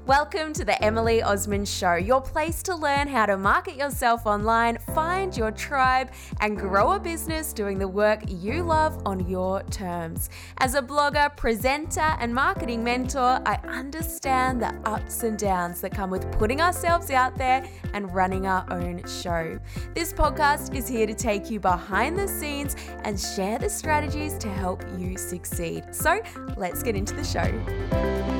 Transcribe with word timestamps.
Welcome 0.00 0.52
to 0.54 0.64
the 0.64 0.82
Emily 0.82 1.22
Osmond 1.22 1.68
Show, 1.68 1.94
your 1.94 2.20
place 2.20 2.60
to 2.64 2.74
learn 2.74 3.06
how 3.06 3.26
to 3.26 3.36
market 3.36 3.76
yourself 3.76 4.26
online, 4.26 4.78
find 4.94 5.36
your 5.36 5.52
tribe, 5.52 6.10
and 6.40 6.58
grow 6.58 6.92
a 6.92 6.98
business 6.98 7.52
doing 7.52 7.78
the 7.78 7.86
work 7.86 8.20
you 8.26 8.64
love 8.64 9.00
on 9.06 9.28
your 9.28 9.62
terms. 9.64 10.28
As 10.58 10.74
a 10.74 10.82
blogger, 10.82 11.36
presenter, 11.36 12.16
and 12.18 12.34
marketing 12.34 12.82
mentor, 12.82 13.40
I 13.46 13.60
understand 13.68 14.60
the 14.60 14.74
ups 14.84 15.22
and 15.22 15.38
downs 15.38 15.80
that 15.82 15.94
come 15.94 16.10
with 16.10 16.30
putting 16.32 16.60
ourselves 16.60 17.10
out 17.10 17.36
there 17.36 17.64
and 17.92 18.12
running 18.12 18.46
our 18.46 18.66
own 18.72 19.06
show. 19.06 19.58
This 19.94 20.12
podcast 20.12 20.74
is 20.74 20.88
here 20.88 21.06
to 21.06 21.14
take 21.14 21.48
you 21.48 21.60
behind 21.60 22.18
the 22.18 22.26
scenes 22.26 22.74
and 23.04 23.20
share 23.20 23.58
the 23.58 23.70
strategies 23.70 24.36
to 24.38 24.48
help 24.48 24.84
you 24.98 25.16
succeed. 25.16 25.94
So 25.94 26.20
let's 26.56 26.82
get 26.82 26.96
into 26.96 27.14
the 27.14 27.24
show. 27.24 28.31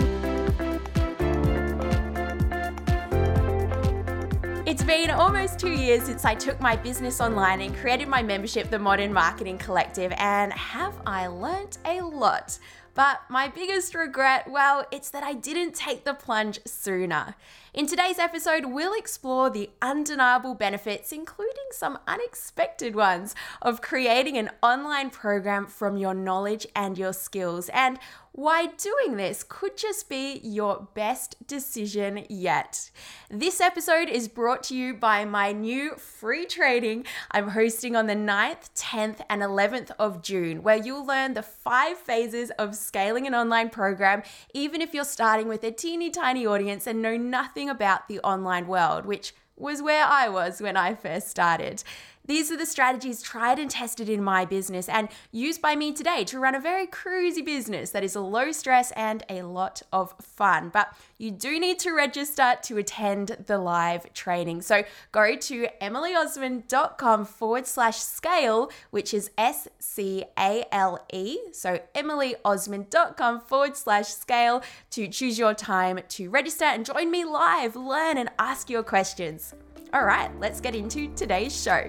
It's 4.72 4.82
been 4.82 5.10
almost 5.10 5.58
two 5.58 5.70
years 5.70 6.04
since 6.04 6.24
I 6.24 6.34
took 6.34 6.58
my 6.58 6.76
business 6.76 7.20
online 7.20 7.60
and 7.60 7.76
created 7.76 8.08
my 8.08 8.22
membership, 8.22 8.70
the 8.70 8.78
Modern 8.78 9.12
Marketing 9.12 9.58
Collective, 9.58 10.14
and 10.16 10.50
have 10.50 10.98
I 11.06 11.26
learnt 11.26 11.76
a 11.84 12.00
lot? 12.00 12.58
But 12.94 13.20
my 13.28 13.48
biggest 13.48 13.94
regret, 13.94 14.50
well, 14.50 14.86
it's 14.90 15.10
that 15.10 15.22
I 15.22 15.34
didn't 15.34 15.74
take 15.74 16.04
the 16.04 16.14
plunge 16.14 16.58
sooner. 16.66 17.34
In 17.74 17.86
today's 17.86 18.18
episode, 18.18 18.64
we'll 18.66 18.94
explore 18.94 19.50
the 19.50 19.68
undeniable 19.82 20.54
benefits, 20.54 21.12
including 21.12 21.68
some 21.70 21.98
unexpected 22.06 22.94
ones, 22.94 23.34
of 23.60 23.82
creating 23.82 24.38
an 24.38 24.50
online 24.62 25.10
program 25.10 25.66
from 25.66 25.98
your 25.98 26.14
knowledge 26.14 26.66
and 26.74 26.96
your 26.96 27.12
skills, 27.12 27.68
and 27.74 27.98
why 28.32 28.66
doing 28.66 29.16
this 29.16 29.45
could 29.46 29.77
just 29.77 30.09
be 30.09 30.41
your 30.42 30.88
best 30.95 31.46
decision 31.46 32.25
yet. 32.30 32.91
This 33.30 33.61
episode 33.61 34.08
is 34.08 34.27
brought 34.27 34.62
to 34.64 34.75
you 34.75 34.94
by 34.94 35.27
my 35.27 35.52
new 35.52 35.97
free 35.97 36.47
training 36.47 37.05
I'm 37.30 37.50
hosting 37.50 37.94
on 37.94 38.06
the 38.06 38.14
9th, 38.14 38.70
10th, 38.75 39.20
and 39.28 39.42
11th 39.42 39.91
of 39.98 40.22
June, 40.22 40.62
where 40.62 40.77
you'll 40.77 41.06
learn 41.06 41.34
the 41.34 41.42
five 41.42 41.98
phases 41.98 42.50
of 42.53 42.75
scaling 42.75 43.27
an 43.27 43.34
online 43.34 43.69
program, 43.69 44.22
even 44.55 44.80
if 44.80 44.94
you're 44.94 45.05
starting 45.05 45.47
with 45.47 45.62
a 45.62 45.70
teeny 45.70 46.10
tiny 46.10 46.47
audience 46.47 46.86
and 46.86 47.03
know 47.03 47.16
nothing 47.19 47.69
about 47.69 48.08
the 48.08 48.19
online 48.20 48.66
world, 48.66 49.05
which 49.05 49.34
was 49.56 49.83
where 49.83 50.05
I 50.05 50.28
was 50.28 50.60
when 50.60 50.77
I 50.77 50.94
first 50.94 51.28
started. 51.28 51.84
These 52.33 52.50
are 52.50 52.56
the 52.56 52.64
strategies 52.64 53.20
tried 53.20 53.58
and 53.58 53.70
tested 53.70 54.08
in 54.08 54.25
my 54.25 54.47
business 54.47 54.88
and 54.88 55.11
used 55.33 55.61
by 55.61 55.77
me 55.77 55.92
today 55.92 56.25
to 56.25 56.38
run 56.38 56.55
a 56.55 56.61
very 56.61 56.86
cruisy 56.86 57.44
business 57.44 57.91
that 57.91 58.02
is 58.02 58.16
low 58.16 58.52
stress 58.52 58.91
and 58.92 59.22
a 59.28 59.42
lot 59.42 59.83
of 59.92 60.14
fun. 60.19 60.70
But 60.70 60.97
you 61.19 61.30
do 61.30 61.60
need 61.60 61.78
to 61.80 61.92
register 61.92 62.55
to 62.62 62.78
attend 62.78 63.36
the 63.48 63.58
live 63.58 64.10
training. 64.14 64.62
So 64.62 64.84
go 65.12 65.36
to 65.36 65.69
emilyosmond.com 65.83 67.27
forward 67.27 67.66
slash 67.66 67.98
scale, 67.98 68.70
which 68.88 69.12
is 69.12 69.30
S 69.36 69.69
C 69.78 70.25
A 70.38 70.64
L 70.72 71.05
E. 71.12 71.36
So 71.53 71.80
emilyosmond.com 71.94 73.42
forward 73.42 73.77
slash 73.77 74.08
scale 74.08 74.62
to 74.92 75.06
choose 75.06 75.38
your 75.38 75.53
time 75.53 76.00
to 76.08 76.30
register 76.30 76.64
and 76.64 76.86
join 76.86 77.10
me 77.10 77.27
live, 77.27 77.77
learn, 77.77 78.16
and 78.16 78.30
ask 78.38 78.70
your 78.70 78.83
questions. 78.83 79.55
All 79.94 80.06
right, 80.06 80.30
let's 80.40 80.58
get 80.58 80.74
into 80.74 81.14
today's 81.14 81.54
show. 81.54 81.82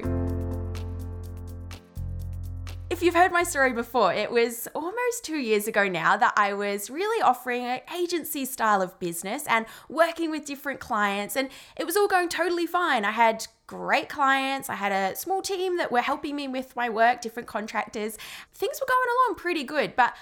If 2.90 3.02
you've 3.02 3.16
heard 3.16 3.32
my 3.32 3.44
story 3.44 3.72
before, 3.72 4.14
it 4.14 4.30
was 4.30 4.68
almost 4.76 5.24
two 5.24 5.38
years 5.38 5.68
ago 5.68 5.88
now 5.88 6.18
that 6.18 6.34
I 6.36 6.54
was 6.54 6.90
really 6.90 7.22
offering 7.24 7.64
an 7.64 7.80
agency 7.98 8.44
style 8.44 8.82
of 8.82 9.00
business 9.00 9.46
and 9.48 9.66
working 9.88 10.30
with 10.32 10.46
different 10.46 10.82
clients, 10.82 11.38
and 11.38 11.48
it 11.78 11.86
was 11.86 11.96
all 11.96 12.10
going 12.10 12.28
totally 12.28 12.68
fine. 12.68 13.06
I 13.06 13.12
had 13.12 13.48
great 13.68 14.10
clients, 14.10 14.70
I 14.70 14.76
had 14.76 14.92
a 14.92 15.16
small 15.16 15.42
team 15.42 15.78
that 15.78 15.90
were 15.90 16.02
helping 16.02 16.36
me 16.36 16.50
with 16.50 16.76
my 16.76 16.90
work, 16.90 17.22
different 17.22 17.48
contractors. 17.48 18.18
Things 18.54 18.80
were 18.82 18.88
going 18.88 19.08
along 19.18 19.38
pretty 19.38 19.64
good, 19.64 19.96
but 19.96 20.14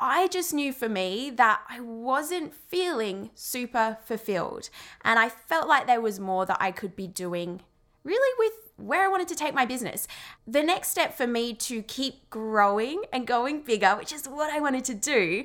I 0.00 0.28
just 0.28 0.54
knew 0.54 0.72
for 0.72 0.88
me 0.88 1.30
that 1.36 1.60
I 1.68 1.80
wasn't 1.80 2.54
feeling 2.54 3.30
super 3.34 3.98
fulfilled. 4.04 4.70
And 5.04 5.18
I 5.18 5.28
felt 5.28 5.68
like 5.68 5.86
there 5.86 6.00
was 6.00 6.18
more 6.18 6.46
that 6.46 6.56
I 6.58 6.72
could 6.72 6.96
be 6.96 7.06
doing 7.06 7.60
really 8.02 8.34
with 8.38 8.52
where 8.76 9.04
I 9.04 9.08
wanted 9.08 9.28
to 9.28 9.34
take 9.34 9.54
my 9.54 9.66
business. 9.66 10.08
The 10.46 10.62
next 10.62 10.88
step 10.88 11.14
for 11.14 11.26
me 11.26 11.52
to 11.54 11.82
keep 11.82 12.30
growing 12.30 13.02
and 13.12 13.26
going 13.26 13.60
bigger, 13.60 13.94
which 13.96 14.12
is 14.12 14.26
what 14.26 14.50
I 14.50 14.58
wanted 14.58 14.84
to 14.86 14.94
do, 14.94 15.44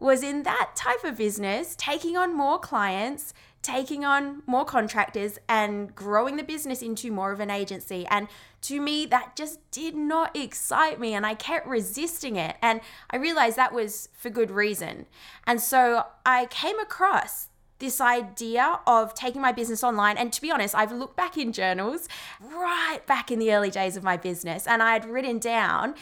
was 0.00 0.22
in 0.22 0.42
that 0.44 0.70
type 0.74 1.04
of 1.04 1.18
business, 1.18 1.76
taking 1.78 2.16
on 2.16 2.34
more 2.34 2.58
clients, 2.58 3.34
taking 3.62 4.04
on 4.04 4.42
more 4.46 4.64
contractors, 4.64 5.38
and 5.48 5.94
growing 5.94 6.36
the 6.36 6.42
business 6.42 6.80
into 6.80 7.12
more 7.12 7.30
of 7.30 7.40
an 7.40 7.50
agency. 7.50 8.06
And 8.10 8.26
to 8.62 8.80
me, 8.80 9.04
that 9.06 9.36
just 9.36 9.58
did 9.70 9.94
not 9.94 10.34
excite 10.34 10.98
me, 10.98 11.12
and 11.12 11.26
I 11.26 11.34
kept 11.34 11.66
resisting 11.66 12.36
it. 12.36 12.56
And 12.62 12.80
I 13.10 13.16
realized 13.16 13.56
that 13.56 13.74
was 13.74 14.08
for 14.14 14.30
good 14.30 14.50
reason. 14.50 15.06
And 15.46 15.60
so 15.60 16.06
I 16.24 16.46
came 16.46 16.78
across 16.80 17.48
this 17.78 18.00
idea 18.00 18.80
of 18.86 19.14
taking 19.14 19.42
my 19.42 19.52
business 19.52 19.82
online. 19.82 20.16
And 20.16 20.32
to 20.32 20.40
be 20.40 20.50
honest, 20.50 20.74
I've 20.74 20.92
looked 20.92 21.16
back 21.16 21.36
in 21.36 21.52
journals 21.52 22.08
right 22.40 23.00
back 23.06 23.30
in 23.30 23.38
the 23.38 23.52
early 23.52 23.70
days 23.70 23.96
of 23.96 24.02
my 24.02 24.16
business, 24.16 24.66
and 24.66 24.82
I 24.82 24.94
had 24.94 25.04
written 25.04 25.38
down 25.38 25.94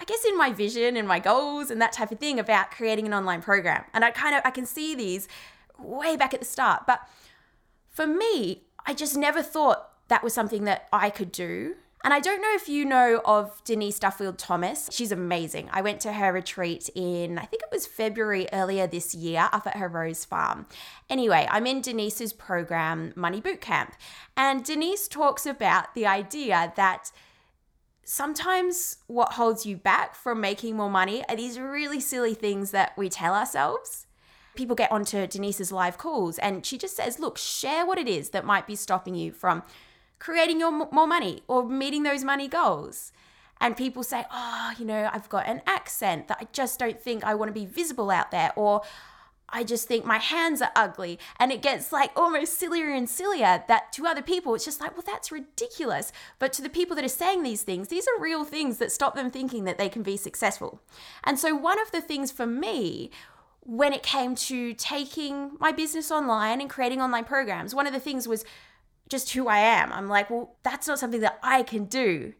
I 0.00 0.04
guess 0.04 0.24
in 0.24 0.36
my 0.36 0.50
vision 0.52 0.96
and 0.96 1.06
my 1.06 1.18
goals 1.18 1.70
and 1.70 1.80
that 1.82 1.92
type 1.92 2.10
of 2.10 2.18
thing 2.18 2.40
about 2.40 2.70
creating 2.70 3.06
an 3.06 3.12
online 3.12 3.42
program. 3.42 3.84
And 3.92 4.04
I 4.04 4.10
kind 4.10 4.34
of 4.34 4.42
I 4.44 4.50
can 4.50 4.64
see 4.64 4.94
these 4.94 5.28
way 5.78 6.16
back 6.16 6.32
at 6.32 6.40
the 6.40 6.46
start. 6.46 6.86
But 6.86 7.00
for 7.90 8.06
me, 8.06 8.62
I 8.86 8.94
just 8.94 9.16
never 9.16 9.42
thought 9.42 9.90
that 10.08 10.24
was 10.24 10.32
something 10.32 10.64
that 10.64 10.88
I 10.92 11.10
could 11.10 11.30
do. 11.30 11.74
And 12.02 12.14
I 12.14 12.20
don't 12.20 12.40
know 12.40 12.54
if 12.54 12.66
you 12.66 12.86
know 12.86 13.20
of 13.26 13.62
Denise 13.64 13.98
Duffield 13.98 14.38
Thomas. 14.38 14.88
She's 14.90 15.12
amazing. 15.12 15.68
I 15.70 15.82
went 15.82 16.00
to 16.00 16.14
her 16.14 16.32
retreat 16.32 16.88
in, 16.94 17.36
I 17.38 17.44
think 17.44 17.62
it 17.62 17.68
was 17.70 17.86
February 17.86 18.48
earlier 18.54 18.86
this 18.86 19.14
year 19.14 19.50
up 19.52 19.66
at 19.66 19.76
her 19.76 19.86
Rose 19.86 20.24
Farm. 20.24 20.66
Anyway, 21.10 21.46
I'm 21.50 21.66
in 21.66 21.82
Denise's 21.82 22.32
program, 22.32 23.12
Money 23.16 23.42
Bootcamp. 23.42 23.92
And 24.34 24.64
Denise 24.64 25.08
talks 25.08 25.44
about 25.44 25.94
the 25.94 26.06
idea 26.06 26.72
that 26.76 27.12
sometimes 28.04 28.98
what 29.06 29.34
holds 29.34 29.66
you 29.66 29.76
back 29.76 30.14
from 30.14 30.40
making 30.40 30.76
more 30.76 30.90
money 30.90 31.24
are 31.28 31.36
these 31.36 31.58
really 31.58 32.00
silly 32.00 32.34
things 32.34 32.70
that 32.70 32.96
we 32.96 33.08
tell 33.08 33.34
ourselves. 33.34 34.06
People 34.54 34.76
get 34.76 34.90
onto 34.90 35.26
Denise's 35.26 35.70
live 35.70 35.96
calls 35.96 36.38
and 36.38 36.66
she 36.66 36.76
just 36.76 36.96
says, 36.96 37.20
look, 37.20 37.38
share 37.38 37.86
what 37.86 37.98
it 37.98 38.08
is 38.08 38.30
that 38.30 38.44
might 38.44 38.66
be 38.66 38.74
stopping 38.76 39.14
you 39.14 39.32
from 39.32 39.62
creating 40.18 40.60
your 40.60 40.70
more 40.70 41.06
money 41.06 41.42
or 41.48 41.64
meeting 41.68 42.02
those 42.02 42.24
money 42.24 42.48
goals. 42.48 43.12
And 43.60 43.76
people 43.76 44.02
say, 44.02 44.24
oh, 44.32 44.72
you 44.78 44.86
know, 44.86 45.10
I've 45.12 45.28
got 45.28 45.46
an 45.46 45.60
accent 45.66 46.28
that 46.28 46.38
I 46.40 46.48
just 46.52 46.78
don't 46.78 47.00
think 47.00 47.24
I 47.24 47.34
want 47.34 47.50
to 47.50 47.60
be 47.60 47.66
visible 47.66 48.10
out 48.10 48.30
there. 48.30 48.52
Or 48.56 48.82
I 49.52 49.64
just 49.64 49.88
think 49.88 50.04
my 50.04 50.18
hands 50.18 50.62
are 50.62 50.72
ugly. 50.76 51.18
And 51.38 51.52
it 51.52 51.62
gets 51.62 51.92
like 51.92 52.10
almost 52.16 52.58
sillier 52.58 52.90
and 52.90 53.08
sillier 53.08 53.64
that 53.68 53.92
to 53.94 54.06
other 54.06 54.22
people, 54.22 54.54
it's 54.54 54.64
just 54.64 54.80
like, 54.80 54.92
well, 54.92 55.04
that's 55.06 55.32
ridiculous. 55.32 56.12
But 56.38 56.52
to 56.54 56.62
the 56.62 56.68
people 56.68 56.96
that 56.96 57.04
are 57.04 57.08
saying 57.08 57.42
these 57.42 57.62
things, 57.62 57.88
these 57.88 58.06
are 58.06 58.22
real 58.22 58.44
things 58.44 58.78
that 58.78 58.92
stop 58.92 59.14
them 59.14 59.30
thinking 59.30 59.64
that 59.64 59.78
they 59.78 59.88
can 59.88 60.02
be 60.02 60.16
successful. 60.16 60.80
And 61.24 61.38
so, 61.38 61.54
one 61.54 61.80
of 61.80 61.90
the 61.90 62.00
things 62.00 62.30
for 62.30 62.46
me, 62.46 63.10
when 63.60 63.92
it 63.92 64.02
came 64.02 64.34
to 64.34 64.74
taking 64.74 65.52
my 65.58 65.72
business 65.72 66.10
online 66.10 66.60
and 66.60 66.70
creating 66.70 67.00
online 67.00 67.24
programs, 67.24 67.74
one 67.74 67.86
of 67.86 67.92
the 67.92 68.00
things 68.00 68.26
was 68.26 68.44
just 69.08 69.32
who 69.32 69.48
I 69.48 69.58
am. 69.58 69.92
I'm 69.92 70.08
like, 70.08 70.30
well, 70.30 70.56
that's 70.62 70.86
not 70.86 70.98
something 70.98 71.20
that 71.20 71.38
I 71.42 71.62
can 71.62 71.84
do. 71.84 72.32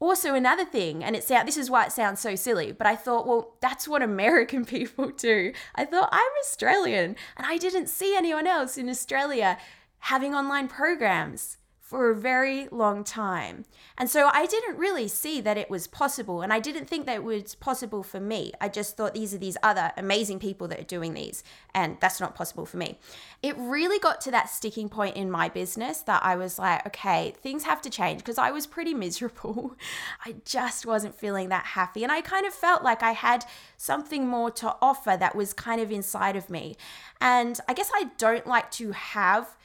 Also, 0.00 0.34
another 0.34 0.64
thing, 0.64 1.02
and 1.02 1.16
it's 1.16 1.26
this 1.26 1.56
is 1.56 1.70
why 1.70 1.84
it 1.84 1.92
sounds 1.92 2.20
so 2.20 2.36
silly, 2.36 2.70
but 2.70 2.86
I 2.86 2.94
thought, 2.94 3.26
well, 3.26 3.56
that's 3.60 3.88
what 3.88 4.02
American 4.02 4.64
people 4.76 5.08
do. 5.10 5.52
I 5.74 5.84
thought 5.84 6.08
I'm 6.12 6.32
Australian, 6.44 7.16
and 7.36 7.46
I 7.46 7.58
didn't 7.58 7.88
see 7.88 8.16
anyone 8.16 8.46
else 8.46 8.78
in 8.78 8.88
Australia 8.88 9.58
having 10.00 10.34
online 10.34 10.68
programs 10.68 11.57
for 11.88 12.10
a 12.10 12.14
very 12.14 12.68
long 12.70 13.02
time. 13.02 13.64
And 13.96 14.10
so 14.10 14.28
I 14.34 14.44
didn't 14.44 14.76
really 14.76 15.08
see 15.08 15.40
that 15.40 15.56
it 15.56 15.70
was 15.70 15.86
possible. 15.86 16.42
And 16.42 16.52
I 16.52 16.60
didn't 16.60 16.84
think 16.84 17.06
that 17.06 17.14
it 17.14 17.24
was 17.24 17.54
possible 17.54 18.02
for 18.02 18.20
me. 18.20 18.52
I 18.60 18.68
just 18.68 18.94
thought 18.94 19.14
these 19.14 19.32
are 19.32 19.38
these 19.38 19.56
other 19.62 19.92
amazing 19.96 20.38
people 20.38 20.68
that 20.68 20.80
are 20.80 20.84
doing 20.84 21.14
these. 21.14 21.42
And 21.74 21.96
that's 21.98 22.20
not 22.20 22.34
possible 22.34 22.66
for 22.66 22.76
me. 22.76 22.98
It 23.42 23.56
really 23.56 23.98
got 23.98 24.20
to 24.20 24.30
that 24.32 24.50
sticking 24.50 24.90
point 24.90 25.16
in 25.16 25.30
my 25.30 25.48
business 25.48 26.02
that 26.02 26.22
I 26.22 26.36
was 26.36 26.58
like, 26.58 26.86
okay, 26.88 27.32
things 27.42 27.64
have 27.64 27.80
to 27.80 27.88
change 27.88 28.18
because 28.18 28.36
I 28.36 28.50
was 28.50 28.66
pretty 28.66 28.92
miserable. 28.92 29.74
I 30.26 30.34
just 30.44 30.84
wasn't 30.84 31.18
feeling 31.18 31.48
that 31.48 31.64
happy. 31.64 32.02
And 32.02 32.12
I 32.12 32.20
kind 32.20 32.44
of 32.44 32.52
felt 32.52 32.82
like 32.82 33.02
I 33.02 33.12
had 33.12 33.46
something 33.78 34.26
more 34.26 34.50
to 34.50 34.76
offer 34.82 35.16
that 35.18 35.34
was 35.34 35.54
kind 35.54 35.80
of 35.80 35.90
inside 35.90 36.36
of 36.36 36.50
me. 36.50 36.76
And 37.18 37.58
I 37.66 37.72
guess 37.72 37.90
I 37.94 38.10
don't 38.18 38.46
like 38.46 38.70
to 38.72 38.92
have 38.92 39.56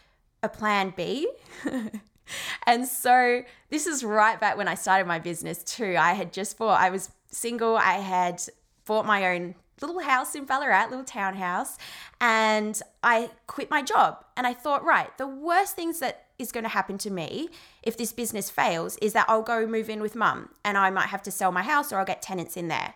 a 0.42 0.48
plan 0.48 0.94
B. 0.96 1.28
and 2.68 2.88
so 2.88 3.44
this 3.70 3.88
is 3.88 4.04
right 4.04 4.40
back 4.40 4.58
when 4.58 4.68
I 4.68 4.76
started 4.76 5.08
my 5.08 5.20
business 5.20 5.64
too. 5.64 5.96
I 5.98 6.14
had 6.14 6.34
just 6.34 6.58
bought, 6.58 6.80
I 6.80 6.90
was 6.90 7.10
single, 7.28 7.76
I 7.78 7.94
had 7.94 8.42
bought 8.86 9.06
my 9.06 9.36
own 9.36 9.56
little 9.82 10.00
house 10.02 10.36
in 10.36 10.46
Ballarat, 10.46 10.88
little 10.90 11.04
townhouse, 11.04 11.78
and 12.22 12.82
I 13.02 13.32
quit 13.48 13.70
my 13.70 13.82
job. 13.82 14.24
And 14.38 14.48
I 14.48 14.54
thought, 14.54 14.84
right, 14.84 15.16
the 15.18 15.28
worst 15.28 15.76
things 15.76 16.00
that 16.00 16.26
is 16.40 16.52
going 16.52 16.64
to 16.64 16.70
happen 16.70 16.98
to 17.00 17.10
me 17.10 17.50
if 17.84 17.98
this 17.98 18.12
business 18.12 18.50
fails 18.50 18.98
is 19.02 19.14
that 19.14 19.26
I'll 19.28 19.44
go 19.44 19.68
move 19.68 19.90
in 19.90 20.02
with 20.02 20.16
mum 20.16 20.50
and 20.64 20.78
I 20.78 20.90
might 20.90 21.08
have 21.08 21.24
to 21.24 21.32
sell 21.32 21.52
my 21.52 21.64
house 21.64 21.92
or 21.92 22.00
I'll 22.00 22.06
get 22.06 22.22
tenants 22.22 22.58
in 22.58 22.70
there. 22.70 22.96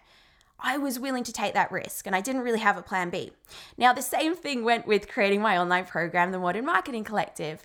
I 0.60 0.78
was 0.78 1.00
willing 1.00 1.24
to 1.26 1.32
take 1.32 1.54
that 1.54 1.72
risk 1.72 2.08
and 2.08 2.16
I 2.16 2.22
didn't 2.22 2.42
really 2.42 2.60
have 2.60 2.78
a 2.78 2.82
plan 2.82 3.12
B. 3.12 3.32
Now, 3.78 3.94
the 3.94 4.02
same 4.02 4.36
thing 4.36 4.64
went 4.64 4.88
with 4.88 5.08
creating 5.08 5.42
my 5.42 5.58
online 5.58 5.86
program, 5.86 6.32
the 6.32 6.40
Modern 6.40 6.66
Marketing 6.66 7.04
Collective. 7.04 7.64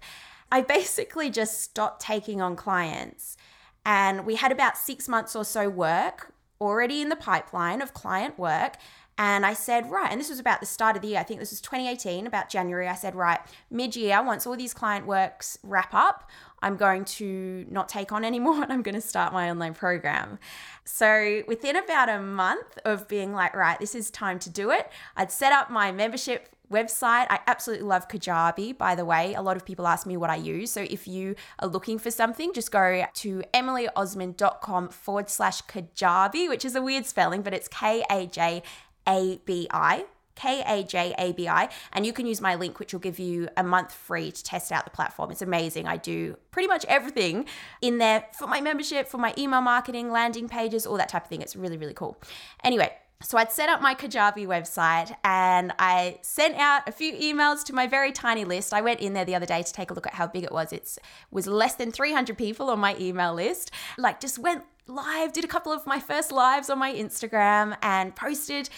I 0.53 0.61
basically 0.61 1.31
just 1.31 1.63
stopped 1.63 2.03
taking 2.03 2.43
on 2.43 2.57
clients 2.57 3.39
and 3.87 4.27
we 4.27 4.37
had 4.37 4.53
about 4.53 4.77
six 4.77 5.09
months 5.09 5.35
or 5.35 5.47
so 5.47 5.69
work 5.71 6.35
already 6.61 7.01
in 7.01 7.09
the 7.09 7.17
pipeline 7.17 7.81
of 7.81 7.95
client 7.95 8.39
work. 8.39 8.77
And 9.17 9.47
I 9.47 9.55
said, 9.55 9.91
right, 9.91 10.11
and 10.11 10.21
this 10.21 10.29
was 10.29 10.39
about 10.39 10.61
the 10.61 10.67
start 10.67 10.95
of 10.95 11.03
the 11.03 11.09
year. 11.09 11.21
I 11.21 11.23
think 11.23 11.41
this 11.41 11.51
was 11.51 11.61
2018, 11.63 12.27
about 12.27 12.51
January. 12.51 12.87
I 12.87 12.95
said, 12.95 13.15
right, 13.15 13.41
mid 13.71 13.97
year, 13.97 14.23
once 14.23 14.47
all 14.47 14.57
these 14.57 14.75
client 14.75 15.07
works 15.07 15.59
wrap 15.63 15.95
up, 15.95 16.31
I'm 16.61 16.77
going 16.77 17.07
to 17.07 17.67
not 17.71 17.89
take 17.89 18.13
on 18.13 18.23
anymore 18.23 18.55
and 18.63 18.73
I'm 18.73 18.83
going 18.83 18.95
to 18.95 19.01
start 19.01 19.33
my 19.33 19.51
online 19.51 19.75
program. 19.75 20.39
So 20.85 21.43
within 21.49 21.77
about 21.77 22.11
a 22.11 22.21
month 22.21 22.79
of 22.85 23.09
being 23.09 23.33
like, 23.33 23.57
right, 23.57 23.79
this 23.81 23.95
is 23.95 24.11
time 24.11 24.39
to 24.41 24.51
do 24.51 24.71
it, 24.71 24.91
I'd 25.17 25.33
set 25.33 25.53
up 25.53 25.71
my 25.71 25.93
membership 25.93 26.51
website. 26.73 27.27
I 27.31 27.39
absolutely 27.47 27.87
love 27.87 28.09
Kajabi, 28.09 28.77
by 28.77 28.95
the 28.95 29.05
way. 29.05 29.35
A 29.35 29.43
lot 29.43 29.57
of 29.57 29.65
people 29.65 29.87
ask 29.87 30.07
me 30.07 30.17
what 30.17 30.31
I 30.31 30.37
use. 30.37 30.73
So 30.73 30.81
if 30.83 31.07
you 31.07 31.37
are 31.61 31.69
looking 31.69 31.99
for 31.99 32.11
something, 32.11 32.53
just 32.53 32.73
go 32.73 33.05
to 33.13 33.43
emilyosmond.com 33.55 34.89
forward 34.89 35.31
slash 35.31 35.63
Kajabi, 35.63 36.49
which 36.49 36.65
is 36.65 36.75
a 36.75 36.83
weird 36.83 37.07
spelling, 37.07 37.43
but 37.43 37.55
it's 37.55 37.69
K 37.69 38.03
A 38.11 38.27
J 38.27 38.63
A 39.07 39.41
B 39.45 39.69
I. 39.71 40.07
K 40.35 40.63
A 40.67 40.83
J 40.83 41.15
A 41.19 41.33
B 41.33 41.47
I, 41.47 41.69
and 41.93 42.07
you 42.07 42.13
can 42.15 42.25
use 42.25 42.41
my 42.41 42.55
link, 42.55 42.79
which 42.79 42.95
will 42.95 43.01
give 43.01 43.19
you 43.19 43.51
a 43.55 43.63
month 43.63 43.93
free 43.93 44.33
to 44.33 44.43
test 44.43 44.73
out 44.73 44.85
the 44.85 44.91
platform. 44.91 45.31
It's 45.31 45.43
amazing. 45.43 45.87
I 45.87 45.99
do 45.99 46.39
pretty 46.51 46.69
much 46.69 46.87
everything 46.87 47.45
in 47.83 47.99
there 47.99 48.25
for 48.39 48.47
my 48.47 48.63
membership, 48.63 49.09
for 49.09 49.19
my 49.19 49.35
email 49.37 49.61
marketing, 49.61 50.11
landing 50.11 50.49
pages, 50.49 50.87
all 50.87 50.97
that 50.97 51.11
type 51.11 51.25
of 51.25 51.29
thing. 51.29 51.43
It's 51.43 51.55
really, 51.55 51.77
really 51.77 51.93
cool. 51.93 52.17
Anyway, 52.65 52.91
so 53.25 53.39
I'd 53.39 53.53
set 53.53 53.69
up 53.69 53.81
my 53.81 53.95
Kajabi 53.95 54.47
website 54.47 55.15
and 55.25 55.73
I 55.79 56.19
sent 56.23 56.57
out 56.57 56.89
a 56.89 56.93
few 56.93 57.13
emails 57.15 57.65
to 57.65 57.73
my 57.73 57.87
very 57.87 58.13
tiny 58.13 58.45
list. 58.45 58.73
I 58.73 58.81
went 58.81 59.01
in 59.01 59.13
there 59.13 59.25
the 59.25 59.35
other 59.35 59.47
day 59.47 59.63
to 59.63 59.73
take 59.73 59.91
a 59.91 59.95
look 59.95 60.07
at 60.07 60.15
how 60.15 60.27
big 60.27 60.45
it 60.45 60.53
was. 60.53 60.73
It 60.73 60.99
was 61.31 61.47
less 61.47 61.75
than 61.75 61.93
300 61.93 62.37
people 62.37 62.71
on 62.71 62.79
my 62.79 62.97
email 62.99 63.35
list. 63.35 63.71
Like 63.97 64.21
just 64.21 64.39
went 64.39 64.65
live, 64.87 65.33
did 65.33 65.45
a 65.45 65.49
couple 65.49 65.73
of 65.73 65.87
my 65.87 66.01
first 66.01 66.33
lives 66.33 66.69
on 66.69 66.79
my 66.79 66.93
Instagram 66.93 67.77
and 67.83 68.15
posted 68.15 68.69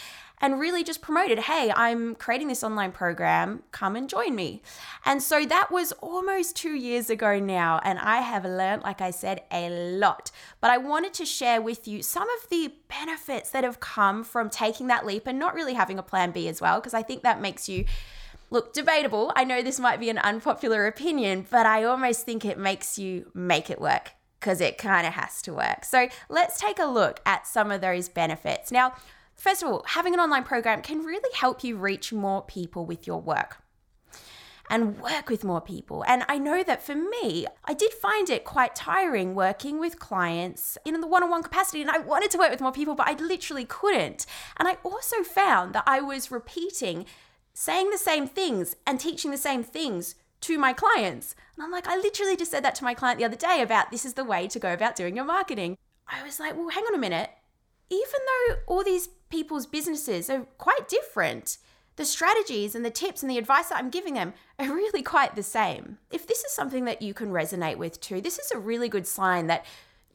and 0.44 0.60
really 0.60 0.84
just 0.84 1.00
promoted, 1.00 1.38
hey, 1.38 1.72
I'm 1.74 2.14
creating 2.14 2.48
this 2.48 2.62
online 2.62 2.92
program, 2.92 3.62
come 3.72 3.96
and 3.96 4.10
join 4.10 4.34
me. 4.34 4.60
And 5.06 5.22
so 5.22 5.46
that 5.46 5.70
was 5.70 5.92
almost 6.02 6.54
two 6.54 6.74
years 6.74 7.08
ago 7.08 7.40
now, 7.40 7.80
and 7.82 7.98
I 7.98 8.20
have 8.20 8.44
learned, 8.44 8.82
like 8.82 9.00
I 9.00 9.10
said, 9.10 9.40
a 9.50 9.70
lot. 9.70 10.30
But 10.60 10.70
I 10.70 10.76
wanted 10.76 11.14
to 11.14 11.24
share 11.24 11.62
with 11.62 11.88
you 11.88 12.02
some 12.02 12.28
of 12.28 12.50
the 12.50 12.74
benefits 12.88 13.48
that 13.52 13.64
have 13.64 13.80
come 13.80 14.22
from 14.22 14.50
taking 14.50 14.88
that 14.88 15.06
leap 15.06 15.26
and 15.26 15.38
not 15.38 15.54
really 15.54 15.72
having 15.72 15.98
a 15.98 16.02
plan 16.02 16.30
B 16.30 16.46
as 16.46 16.60
well, 16.60 16.78
because 16.78 16.92
I 16.92 17.02
think 17.02 17.22
that 17.22 17.40
makes 17.40 17.66
you. 17.66 17.86
Look, 18.50 18.74
debatable. 18.74 19.32
I 19.34 19.44
know 19.44 19.62
this 19.62 19.80
might 19.80 19.98
be 19.98 20.10
an 20.10 20.18
unpopular 20.18 20.86
opinion, 20.86 21.46
but 21.50 21.64
I 21.64 21.84
almost 21.84 22.26
think 22.26 22.44
it 22.44 22.58
makes 22.58 22.98
you 22.98 23.30
make 23.32 23.70
it 23.70 23.80
work 23.80 24.12
because 24.38 24.60
it 24.60 24.76
kind 24.76 25.06
of 25.06 25.14
has 25.14 25.40
to 25.42 25.54
work. 25.54 25.86
So 25.86 26.08
let's 26.28 26.60
take 26.60 26.78
a 26.78 26.84
look 26.84 27.20
at 27.24 27.46
some 27.46 27.70
of 27.70 27.80
those 27.80 28.10
benefits. 28.10 28.70
Now, 28.70 28.92
First 29.44 29.62
of 29.62 29.68
all, 29.68 29.84
having 29.88 30.14
an 30.14 30.20
online 30.20 30.42
program 30.42 30.80
can 30.80 31.00
really 31.00 31.28
help 31.34 31.62
you 31.62 31.76
reach 31.76 32.14
more 32.14 32.40
people 32.40 32.86
with 32.86 33.06
your 33.06 33.20
work 33.20 33.58
and 34.70 34.98
work 34.98 35.28
with 35.28 35.44
more 35.44 35.60
people. 35.60 36.02
And 36.08 36.24
I 36.30 36.38
know 36.38 36.62
that 36.62 36.82
for 36.82 36.94
me, 36.94 37.46
I 37.62 37.74
did 37.74 37.92
find 37.92 38.30
it 38.30 38.46
quite 38.46 38.74
tiring 38.74 39.34
working 39.34 39.78
with 39.78 39.98
clients 39.98 40.78
in 40.86 40.98
the 40.98 41.06
one 41.06 41.22
on 41.22 41.28
one 41.28 41.42
capacity. 41.42 41.82
And 41.82 41.90
I 41.90 41.98
wanted 41.98 42.30
to 42.30 42.38
work 42.38 42.52
with 42.52 42.62
more 42.62 42.72
people, 42.72 42.94
but 42.94 43.06
I 43.06 43.22
literally 43.22 43.66
couldn't. 43.66 44.24
And 44.56 44.66
I 44.66 44.78
also 44.82 45.22
found 45.22 45.74
that 45.74 45.84
I 45.86 46.00
was 46.00 46.30
repeating, 46.30 47.04
saying 47.52 47.90
the 47.90 47.98
same 47.98 48.26
things 48.26 48.76
and 48.86 48.98
teaching 48.98 49.30
the 49.30 49.36
same 49.36 49.62
things 49.62 50.14
to 50.40 50.56
my 50.56 50.72
clients. 50.72 51.36
And 51.54 51.64
I'm 51.64 51.70
like, 51.70 51.86
I 51.86 51.96
literally 51.96 52.34
just 52.34 52.50
said 52.50 52.64
that 52.64 52.76
to 52.76 52.84
my 52.84 52.94
client 52.94 53.18
the 53.18 53.26
other 53.26 53.36
day 53.36 53.60
about 53.60 53.90
this 53.90 54.06
is 54.06 54.14
the 54.14 54.24
way 54.24 54.48
to 54.48 54.58
go 54.58 54.72
about 54.72 54.96
doing 54.96 55.14
your 55.14 55.26
marketing. 55.26 55.76
I 56.08 56.22
was 56.22 56.40
like, 56.40 56.56
well, 56.56 56.70
hang 56.70 56.84
on 56.84 56.94
a 56.94 56.98
minute 56.98 57.28
even 57.90 58.20
though 58.26 58.56
all 58.66 58.84
these 58.84 59.08
people's 59.30 59.66
businesses 59.66 60.30
are 60.30 60.46
quite 60.58 60.88
different, 60.88 61.58
the 61.96 62.04
strategies 62.04 62.74
and 62.74 62.84
the 62.84 62.90
tips 62.90 63.22
and 63.22 63.30
the 63.30 63.38
advice 63.38 63.68
that 63.68 63.78
I'm 63.78 63.90
giving 63.90 64.14
them 64.14 64.34
are 64.58 64.66
really 64.74 65.02
quite 65.02 65.36
the 65.36 65.42
same. 65.42 65.98
If 66.10 66.26
this 66.26 66.44
is 66.44 66.52
something 66.52 66.84
that 66.86 67.02
you 67.02 67.14
can 67.14 67.30
resonate 67.30 67.76
with 67.76 68.00
too, 68.00 68.20
this 68.20 68.38
is 68.38 68.50
a 68.50 68.58
really 68.58 68.88
good 68.88 69.06
sign 69.06 69.46
that 69.48 69.64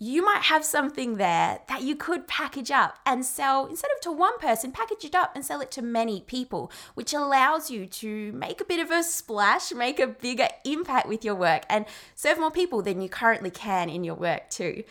you 0.01 0.23
might 0.23 0.43
have 0.43 0.63
something 0.63 1.17
there 1.17 1.59
that 1.67 1.81
you 1.81 1.93
could 1.93 2.25
package 2.25 2.71
up 2.71 2.97
and 3.05 3.25
sell 3.25 3.65
instead 3.65 3.91
of 3.91 3.99
to 4.01 4.11
one 4.11 4.37
person, 4.39 4.71
package 4.71 5.03
it 5.03 5.13
up 5.13 5.35
and 5.35 5.45
sell 5.45 5.59
it 5.59 5.71
to 5.71 5.81
many 5.81 6.21
people, 6.21 6.71
which 6.93 7.13
allows 7.13 7.69
you 7.69 7.85
to 7.85 8.31
make 8.31 8.61
a 8.61 8.65
bit 8.65 8.79
of 8.79 8.91
a 8.91 9.03
splash, 9.03 9.73
make 9.73 9.99
a 9.99 10.07
bigger 10.07 10.47
impact 10.63 11.09
with 11.09 11.25
your 11.25 11.35
work, 11.35 11.63
and 11.69 11.85
serve 12.15 12.39
more 12.39 12.49
people 12.49 12.81
than 12.81 13.01
you 13.01 13.09
currently 13.09 13.51
can 13.51 13.89
in 13.89 14.05
your 14.05 14.15
work 14.15 14.49
too. 14.49 14.83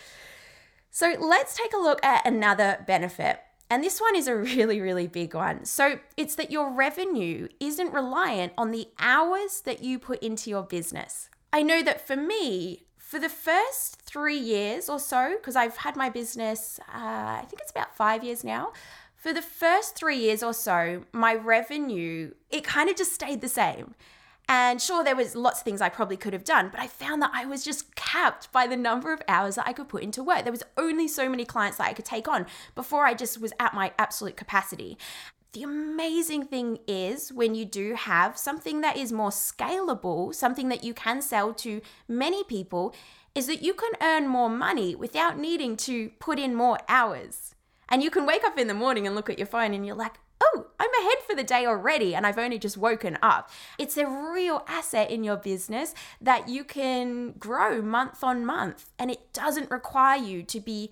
So 0.98 1.14
let's 1.16 1.54
take 1.54 1.72
a 1.74 1.76
look 1.76 2.04
at 2.04 2.26
another 2.26 2.84
benefit. 2.84 3.38
And 3.70 3.84
this 3.84 4.00
one 4.00 4.16
is 4.16 4.26
a 4.26 4.34
really, 4.56 4.80
really 4.80 5.06
big 5.06 5.32
one. 5.32 5.64
So 5.64 6.00
it's 6.16 6.34
that 6.34 6.50
your 6.50 6.72
revenue 6.72 7.46
isn't 7.60 7.92
reliant 7.92 8.52
on 8.58 8.72
the 8.72 8.88
hours 8.98 9.60
that 9.60 9.80
you 9.80 10.00
put 10.00 10.20
into 10.24 10.50
your 10.50 10.64
business. 10.64 11.30
I 11.52 11.62
know 11.62 11.84
that 11.84 12.04
for 12.04 12.16
me, 12.16 12.86
for 12.96 13.20
the 13.20 13.28
first 13.28 14.02
three 14.02 14.36
years 14.36 14.88
or 14.88 14.98
so, 14.98 15.36
because 15.36 15.54
I've 15.54 15.76
had 15.76 15.94
my 15.94 16.10
business, 16.10 16.80
uh, 16.92 16.96
I 16.96 17.44
think 17.48 17.62
it's 17.62 17.70
about 17.70 17.96
five 17.96 18.24
years 18.24 18.42
now. 18.42 18.72
For 19.14 19.32
the 19.32 19.40
first 19.40 19.94
three 19.94 20.18
years 20.18 20.42
or 20.42 20.52
so, 20.52 21.04
my 21.12 21.32
revenue, 21.32 22.32
it 22.50 22.64
kind 22.64 22.90
of 22.90 22.96
just 22.96 23.12
stayed 23.12 23.40
the 23.40 23.48
same. 23.48 23.94
And 24.50 24.80
sure, 24.80 25.04
there 25.04 25.14
was 25.14 25.36
lots 25.36 25.60
of 25.60 25.64
things 25.64 25.82
I 25.82 25.90
probably 25.90 26.16
could 26.16 26.32
have 26.32 26.44
done, 26.44 26.70
but 26.70 26.80
I 26.80 26.86
found 26.86 27.20
that 27.20 27.32
I 27.34 27.44
was 27.44 27.62
just 27.62 27.94
capped 27.94 28.50
by 28.50 28.66
the 28.66 28.78
number 28.78 29.12
of 29.12 29.20
hours 29.28 29.56
that 29.56 29.68
I 29.68 29.74
could 29.74 29.88
put 29.88 30.02
into 30.02 30.22
work. 30.22 30.44
There 30.44 30.52
was 30.52 30.62
only 30.78 31.06
so 31.06 31.28
many 31.28 31.44
clients 31.44 31.76
that 31.76 31.86
I 31.86 31.92
could 31.92 32.06
take 32.06 32.26
on 32.26 32.46
before 32.74 33.04
I 33.04 33.12
just 33.12 33.40
was 33.40 33.52
at 33.60 33.74
my 33.74 33.92
absolute 33.98 34.38
capacity. 34.38 34.96
The 35.52 35.64
amazing 35.64 36.44
thing 36.44 36.78
is 36.86 37.30
when 37.30 37.54
you 37.54 37.66
do 37.66 37.94
have 37.94 38.38
something 38.38 38.80
that 38.80 38.96
is 38.96 39.12
more 39.12 39.30
scalable, 39.30 40.34
something 40.34 40.70
that 40.70 40.84
you 40.84 40.94
can 40.94 41.20
sell 41.20 41.52
to 41.54 41.82
many 42.06 42.42
people, 42.44 42.94
is 43.34 43.46
that 43.48 43.62
you 43.62 43.74
can 43.74 43.92
earn 44.00 44.28
more 44.28 44.48
money 44.48 44.94
without 44.94 45.38
needing 45.38 45.76
to 45.78 46.10
put 46.20 46.38
in 46.38 46.54
more 46.54 46.78
hours. 46.88 47.54
And 47.88 48.02
you 48.02 48.10
can 48.10 48.26
wake 48.26 48.44
up 48.44 48.58
in 48.58 48.66
the 48.66 48.74
morning 48.74 49.06
and 49.06 49.14
look 49.14 49.28
at 49.30 49.38
your 49.38 49.46
phone 49.46 49.74
and 49.74 49.86
you're 49.86 49.94
like, 49.94 50.14
I'm 50.78 50.90
ahead 51.00 51.18
for 51.26 51.34
the 51.34 51.44
day 51.44 51.66
already 51.66 52.14
and 52.14 52.26
I've 52.26 52.38
only 52.38 52.58
just 52.58 52.76
woken 52.76 53.18
up. 53.22 53.50
It's 53.78 53.96
a 53.96 54.06
real 54.06 54.64
asset 54.66 55.10
in 55.10 55.24
your 55.24 55.36
business 55.36 55.94
that 56.20 56.48
you 56.48 56.64
can 56.64 57.32
grow 57.32 57.82
month 57.82 58.22
on 58.22 58.44
month 58.44 58.90
and 58.98 59.10
it 59.10 59.32
doesn't 59.32 59.70
require 59.70 60.18
you 60.18 60.42
to 60.44 60.60
be 60.60 60.90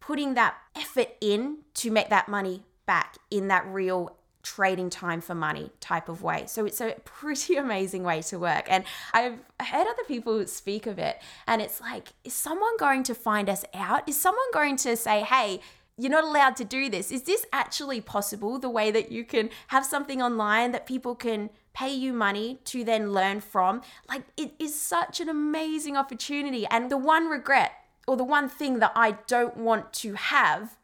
putting 0.00 0.34
that 0.34 0.56
effort 0.74 1.08
in 1.20 1.58
to 1.74 1.90
make 1.90 2.08
that 2.08 2.28
money 2.28 2.62
back 2.86 3.16
in 3.30 3.48
that 3.48 3.66
real 3.66 4.16
trading 4.42 4.88
time 4.88 5.20
for 5.20 5.34
money 5.34 5.70
type 5.80 6.08
of 6.08 6.22
way. 6.22 6.44
So 6.46 6.64
it's 6.64 6.80
a 6.80 6.94
pretty 7.04 7.56
amazing 7.64 8.02
way 8.02 8.22
to 8.22 8.38
work. 8.38 8.66
And 8.68 8.84
I've 9.12 9.38
heard 9.60 9.86
other 9.86 10.04
people 10.06 10.46
speak 10.46 10.86
of 10.86 10.98
it, 10.98 11.20
and 11.46 11.60
it's 11.60 11.80
like, 11.80 12.08
is 12.24 12.32
someone 12.32 12.76
going 12.78 13.02
to 13.04 13.14
find 13.14 13.48
us 13.50 13.64
out? 13.74 14.08
Is 14.08 14.18
someone 14.18 14.50
going 14.52 14.76
to 14.76 14.96
say, 14.96 15.20
hey, 15.20 15.60
you're 15.98 16.10
not 16.10 16.24
allowed 16.24 16.56
to 16.56 16.64
do 16.64 16.88
this. 16.88 17.10
Is 17.10 17.24
this 17.24 17.44
actually 17.52 18.00
possible? 18.00 18.58
The 18.58 18.70
way 18.70 18.90
that 18.92 19.10
you 19.10 19.24
can 19.24 19.50
have 19.68 19.84
something 19.84 20.22
online 20.22 20.70
that 20.72 20.86
people 20.86 21.14
can 21.14 21.50
pay 21.74 21.92
you 21.92 22.12
money 22.12 22.60
to 22.66 22.84
then 22.84 23.12
learn 23.12 23.40
from? 23.40 23.82
Like, 24.08 24.22
it 24.36 24.54
is 24.58 24.80
such 24.80 25.20
an 25.20 25.28
amazing 25.28 25.96
opportunity. 25.96 26.66
And 26.66 26.90
the 26.90 26.96
one 26.96 27.26
regret 27.26 27.72
or 28.06 28.16
the 28.16 28.24
one 28.24 28.48
thing 28.48 28.78
that 28.78 28.92
I 28.94 29.18
don't 29.26 29.56
want 29.56 29.92
to 29.94 30.14
have, 30.14 30.78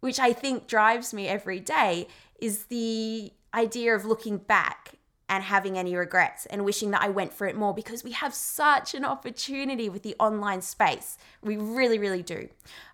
which 0.00 0.18
I 0.18 0.32
think 0.32 0.66
drives 0.66 1.14
me 1.14 1.28
every 1.28 1.60
day, 1.60 2.08
is 2.40 2.64
the 2.64 3.32
idea 3.54 3.94
of 3.94 4.04
looking 4.04 4.38
back 4.38 4.94
and 5.28 5.44
having 5.44 5.76
any 5.76 5.94
regrets 5.94 6.46
and 6.46 6.64
wishing 6.64 6.90
that 6.90 7.02
I 7.02 7.08
went 7.08 7.32
for 7.32 7.46
it 7.46 7.56
more 7.56 7.74
because 7.74 8.02
we 8.02 8.12
have 8.12 8.32
such 8.32 8.94
an 8.94 9.04
opportunity 9.04 9.88
with 9.88 10.02
the 10.02 10.16
online 10.18 10.62
space. 10.62 11.18
We 11.42 11.56
really, 11.56 11.98
really 11.98 12.22
do. 12.22 12.48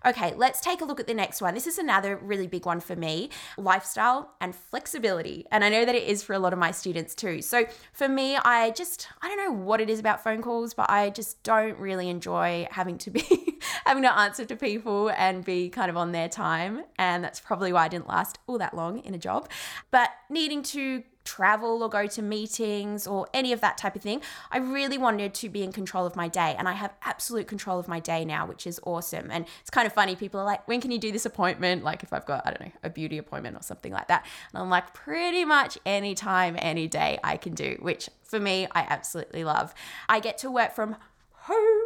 Okay, 0.05 0.33
let's 0.35 0.59
take 0.59 0.81
a 0.81 0.85
look 0.85 0.99
at 0.99 1.07
the 1.07 1.13
next 1.13 1.41
one. 1.41 1.53
This 1.53 1.67
is 1.67 1.77
another 1.77 2.17
really 2.17 2.47
big 2.47 2.65
one 2.65 2.79
for 2.79 2.95
me 2.95 3.29
lifestyle 3.57 4.31
and 4.41 4.53
flexibility. 4.53 5.45
And 5.51 5.63
I 5.63 5.69
know 5.69 5.85
that 5.85 5.95
it 5.95 6.03
is 6.03 6.23
for 6.23 6.33
a 6.33 6.39
lot 6.39 6.53
of 6.53 6.59
my 6.59 6.71
students 6.71 7.15
too. 7.15 7.41
So 7.41 7.65
for 7.93 8.09
me, 8.09 8.35
I 8.35 8.71
just, 8.71 9.07
I 9.21 9.27
don't 9.27 9.37
know 9.37 9.51
what 9.51 9.79
it 9.79 9.89
is 9.89 9.99
about 9.99 10.23
phone 10.23 10.41
calls, 10.41 10.73
but 10.73 10.89
I 10.89 11.09
just 11.09 11.41
don't 11.43 11.77
really 11.79 12.09
enjoy 12.09 12.67
having 12.71 12.97
to 12.99 13.11
be, 13.11 13.59
having 13.85 14.03
to 14.03 14.17
answer 14.17 14.45
to 14.45 14.55
people 14.55 15.09
and 15.17 15.43
be 15.45 15.69
kind 15.69 15.89
of 15.89 15.97
on 15.97 16.11
their 16.11 16.29
time. 16.29 16.83
And 16.97 17.23
that's 17.23 17.39
probably 17.39 17.71
why 17.71 17.85
I 17.85 17.87
didn't 17.87 18.07
last 18.07 18.39
all 18.47 18.57
that 18.57 18.75
long 18.75 18.99
in 18.99 19.13
a 19.13 19.19
job. 19.19 19.49
But 19.91 20.09
needing 20.29 20.63
to 20.63 21.03
travel 21.25 21.83
or 21.83 21.89
go 21.89 22.07
to 22.07 22.21
meetings 22.21 23.05
or 23.05 23.27
any 23.33 23.51
of 23.51 23.59
that 23.61 23.77
type 23.77 23.95
of 23.95 24.01
thing. 24.01 24.21
I 24.51 24.59
really 24.59 24.97
wanted 24.97 25.33
to 25.33 25.49
be 25.49 25.63
in 25.63 25.73
control 25.73 26.05
of 26.05 26.15
my 26.15 26.27
day 26.27 26.55
and 26.57 26.69
I 26.69 26.73
have 26.73 26.93
absolute 27.01 27.47
control 27.47 27.79
of 27.79 27.87
my 27.87 27.99
day 27.99 28.23
now, 28.23 28.45
which 28.45 28.65
is 28.65 28.79
awesome. 28.83 29.29
And 29.31 29.45
it's 29.61 29.69
kind 29.69 29.85
of 29.85 29.93
funny. 29.93 30.15
People 30.15 30.39
are 30.39 30.45
like, 30.45 30.65
when 30.67 30.79
can 30.79 30.91
you 30.91 30.99
do 30.99 31.11
this 31.11 31.25
appointment? 31.25 31.83
Like 31.83 32.03
if 32.03 32.13
I've 32.13 32.25
got, 32.25 32.45
I 32.45 32.51
don't 32.51 32.61
know, 32.61 32.71
a 32.83 32.89
beauty 32.89 33.17
appointment 33.17 33.57
or 33.57 33.63
something 33.63 33.91
like 33.91 34.07
that. 34.07 34.25
And 34.53 34.61
I'm 34.61 34.69
like, 34.69 34.93
pretty 34.93 35.43
much 35.43 35.77
any 35.85 36.15
time, 36.15 36.55
any 36.59 36.87
day 36.87 37.19
I 37.23 37.37
can 37.37 37.53
do, 37.53 37.77
which 37.81 38.09
for 38.23 38.39
me, 38.39 38.67
I 38.71 38.81
absolutely 38.81 39.43
love. 39.43 39.73
I 40.07 40.19
get 40.19 40.37
to 40.39 40.51
work 40.51 40.73
from 40.73 40.95
home 41.31 41.84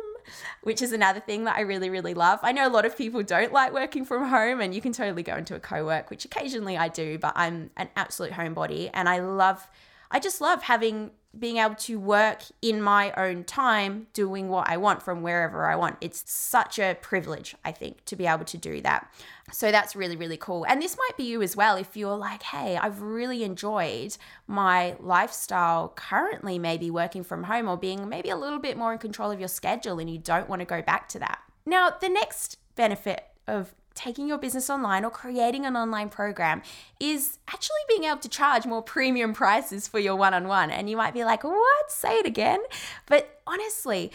which 0.64 0.82
is 0.82 0.92
another 0.92 1.20
thing 1.20 1.46
that 1.46 1.58
I 1.58 1.62
really, 1.62 1.90
really 1.90 2.14
love. 2.14 2.40
I 2.44 2.52
know 2.52 2.68
a 2.68 2.70
lot 2.70 2.86
of 2.86 2.98
people 2.98 3.24
don't 3.24 3.54
like 3.54 3.74
working 3.74 4.06
from 4.06 4.28
home, 4.28 4.62
and 4.62 4.74
you 4.74 4.82
can 4.82 4.94
totally 4.94 5.24
go 5.24 5.36
into 5.36 5.56
a 5.56 5.60
co 5.60 5.86
work, 5.86 6.10
which 6.10 6.26
occasionally 6.26 6.78
I 6.78 6.88
do, 6.88 7.18
but 7.18 7.34
I'm 7.36 7.72
an 7.78 7.90
absolute 7.96 8.34
homebody 8.34 8.90
and 8.94 9.08
I 9.10 9.20
love, 9.20 9.68
I 10.12 10.20
just 10.20 10.42
love 10.42 10.64
having 10.64 11.12
being 11.38 11.58
able 11.58 11.76
to 11.76 12.00
work 12.00 12.42
in 12.62 12.82
my 12.82 13.12
own 13.14 13.44
time 13.44 14.08
doing 14.14 14.50
what 14.50 14.68
I 14.68 14.78
want 14.78 15.04
from 15.04 15.22
wherever 15.22 15.68
I 15.68 15.76
want. 15.76 15.98
It's 16.02 16.24
such 16.26 16.80
a 16.80 16.98
privilege, 17.00 17.56
I 17.64 17.72
think, 17.72 18.04
to 18.06 18.16
be 18.16 18.26
able 18.26 18.46
to 18.46 18.58
do 18.58 18.82
that. 18.82 19.12
So 19.52 19.72
that's 19.72 19.96
really, 19.96 20.16
really 20.16 20.38
cool. 20.38 20.66
And 20.68 20.82
this 20.82 20.98
might 20.98 21.18
be 21.18 21.24
you 21.26 21.42
as 21.44 21.56
well 21.56 21.76
if 21.76 21.96
you're 21.96 22.18
like, 22.18 22.42
hey, 22.42 22.78
I've 22.78 23.02
really 23.02 23.44
enjoyed 23.44 24.18
my 24.48 24.96
lifestyle 25.00 25.94
currently, 25.96 26.58
maybe 26.58 26.90
working 26.90 27.24
from 27.24 27.44
home 27.44 27.70
or 27.70 27.78
being 27.78 28.10
maybe 28.10 28.30
a 28.30 28.38
little 28.38 28.60
bit 28.60 28.76
more 28.76 28.92
in 28.92 28.98
control 28.98 29.30
of 29.30 29.40
your 29.40 29.50
schedule 29.50 30.00
and 30.00 30.10
you 30.10 30.18
don't 30.18 30.50
want 30.50 30.62
to 30.62 30.66
go 30.66 30.82
back 30.82 31.08
to 31.10 31.20
that. 31.20 31.40
Now, 31.66 31.92
the 31.92 32.10
next 32.10 32.58
benefit 32.76 33.24
of 33.48 33.76
taking 34.00 34.30
your 34.30 34.38
business 34.38 34.70
online 34.70 35.04
or 35.04 35.12
creating 35.12 35.66
an 35.66 35.76
online 35.76 36.08
program 36.08 36.62
is 37.00 37.38
actually 37.50 37.84
being 37.90 38.06
able 38.06 38.20
to 38.20 38.30
charge 38.30 38.66
more 38.66 38.82
premium 38.82 39.34
prices 39.34 39.88
for 39.90 40.00
your 40.00 40.16
one 40.16 40.34
on 40.34 40.48
one. 40.48 40.72
And 40.72 40.90
you 40.90 40.96
might 40.96 41.14
be 41.14 41.26
like, 41.26 41.44
what? 41.44 41.92
Say 41.92 42.16
it 42.16 42.26
again. 42.26 42.62
But 43.08 43.42
honestly, 43.46 44.12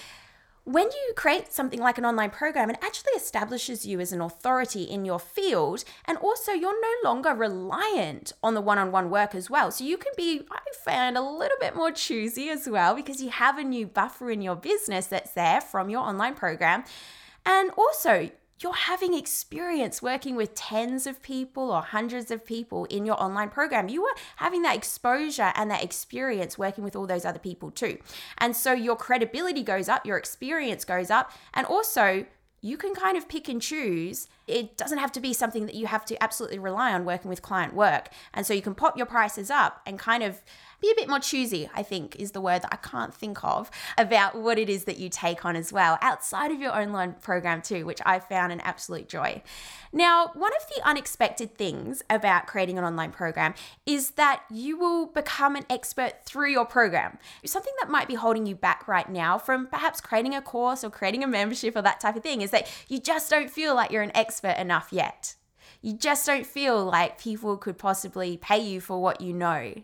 when 0.65 0.87
you 0.87 1.13
create 1.15 1.53
something 1.53 1.79
like 1.79 1.99
an 1.99 2.07
online 2.07 2.31
program, 2.31 2.71
it 2.71 2.79
actually 2.81 3.13
establishes 3.15 3.85
you 3.85 4.01
as 4.01 4.13
an 4.13 4.23
authority 4.23 4.85
in 4.85 5.05
your 5.05 5.19
field. 5.19 5.85
And 6.07 6.17
also, 6.17 6.53
you're 6.53 6.81
no 6.81 7.11
longer 7.11 7.35
reliant 7.35 8.33
on 8.43 8.55
the 8.55 8.63
one 8.63 8.79
on 8.79 8.91
one 8.91 9.11
work 9.11 9.35
as 9.35 9.51
well. 9.51 9.71
So, 9.71 9.85
you 9.85 9.99
can 9.99 10.13
be, 10.17 10.47
I 10.51 10.61
found, 10.83 11.19
a 11.19 11.23
little 11.23 11.59
bit 11.61 11.77
more 11.77 11.93
choosy 11.93 12.49
as 12.49 12.67
well 12.67 12.95
because 12.95 13.23
you 13.23 13.29
have 13.29 13.59
a 13.59 13.65
new 13.65 13.87
buffer 13.87 14.31
in 14.31 14.41
your 14.41 14.57
business 14.57 15.07
that's 15.07 15.33
there 15.33 15.61
from 15.61 15.91
your 15.91 16.01
online 16.01 16.35
program. 16.35 16.85
And 17.45 17.71
also, 17.77 18.31
you're 18.61 18.73
having 18.75 19.15
experience 19.15 20.01
working 20.01 20.37
with 20.37 20.55
tens 20.55 21.07
of 21.07 21.23
people 21.23 21.71
or 21.71 21.83
hundreds 21.83 22.31
of 22.31 22.45
people 22.45 22.85
in 22.87 23.05
your 23.05 23.21
online 23.23 23.49
program. 23.49 23.89
You 23.89 24.05
are 24.05 24.15
having 24.37 24.63
that 24.63 24.77
exposure 24.77 25.53
and 25.57 25.71
that 25.71 25.83
experience 25.83 26.57
working 26.57 26.85
with 26.85 26.95
all 26.97 27.07
those 27.07 27.25
other 27.25 27.39
people 27.39 27.71
too. 27.71 27.99
And 28.39 28.57
so 28.57 28.73
your 28.73 28.97
credibility 28.97 29.63
goes 29.63 29.89
up, 29.89 30.07
your 30.07 30.17
experience 30.17 30.85
goes 30.85 31.11
up, 31.11 31.33
and 31.53 31.67
also 31.67 32.27
you 32.65 32.79
can 32.79 32.95
kind 32.95 33.19
of 33.19 33.29
pick 33.29 33.47
and 33.51 33.61
choose. 33.61 34.27
It 34.47 34.79
doesn't 34.79 34.97
have 34.97 35.13
to 35.13 35.21
be 35.21 35.35
something 35.35 35.67
that 35.67 35.75
you 35.75 35.87
have 35.87 36.07
to 36.07 36.23
absolutely 36.23 36.59
rely 36.59 36.95
on 36.95 37.05
working 37.05 37.29
with 37.29 37.43
client 37.43 37.75
work. 37.75 38.09
And 38.33 38.47
so 38.47 38.55
you 38.55 38.63
can 38.63 38.75
pop 38.75 38.97
your 38.97 39.05
prices 39.05 39.51
up 39.51 39.83
and 39.85 39.99
kind 39.99 40.23
of 40.23 40.43
be 40.81 40.91
a 40.91 40.95
bit 40.95 41.09
more 41.09 41.21
choosy, 41.21 41.69
I 41.75 41.83
think 41.83 42.17
is 42.17 42.33
the 42.33 42.41
word 42.41 42.63
that 42.63 42.73
I 42.73 42.77
can't 42.77 43.15
think 43.15 43.43
of 43.43 43.71
about 43.97 44.35
what 44.35 44.59
it 44.59 44.69
is 44.69 44.85
that 44.85 44.99
you 44.99 45.09
take 45.09 45.45
on 45.45 45.57
as 45.57 45.73
well, 45.73 45.99
outside 46.01 46.51
of 46.51 46.61
your 46.61 46.77
online 46.77 47.15
program 47.15 47.63
too, 47.63 47.87
which 47.87 48.01
I 48.05 48.19
found 48.19 48.53
an 48.53 48.61
absolute 48.61 49.09
joy. 49.09 49.43
Now, 49.93 50.33
one 50.35 50.53
of 50.55 50.69
the 50.75 50.87
unexpected 50.87 51.57
things 51.57 52.03
about 52.11 52.47
creating 52.47 52.79
an 52.79 52.85
online 52.85 53.13
program 53.13 53.55
is 53.87 54.13
that 54.13 54.43
you 54.51 54.77
will 54.77 55.07
become 55.07 55.55
an 55.55 55.65
expert 55.71 56.25
through 56.25 56.51
your 56.51 56.67
program. 56.67 57.19
Something 57.45 57.75
that 57.81 57.91
might 57.91 58.09
be 58.09 58.15
holding 58.15 58.47
you 58.47 58.57
back 58.57 58.89
right 58.89 59.09
now 59.09 59.39
from 59.39 59.69
perhaps 59.69 60.01
creating 60.01 60.35
a 60.35 60.43
course 60.43 60.83
or 60.83 60.91
creating 60.91 61.23
a 61.23 61.29
membership 61.29 61.77
or 61.77 61.83
that 61.83 62.01
type 62.01 62.17
of 62.17 62.23
thing 62.23 62.41
is 62.41 62.51
that 62.51 62.69
you 62.89 62.99
just 62.99 63.31
don't 63.31 63.51
feel 63.51 63.75
like 63.75 63.91
you're 63.91 64.03
an 64.03 64.17
expert 64.17 64.57
enough 64.59 64.89
yet. 64.91 65.37
You 65.81 65.93
just 65.93 66.27
don't 66.27 66.47
feel 66.47 66.85
like 66.85 67.21
people 67.21 67.57
could 67.57 67.79
possibly 67.79 68.37
pay 68.37 68.59
you 68.59 68.81
for 68.81 69.01
what 69.01 69.21
you 69.21 69.33
know. 69.33 69.75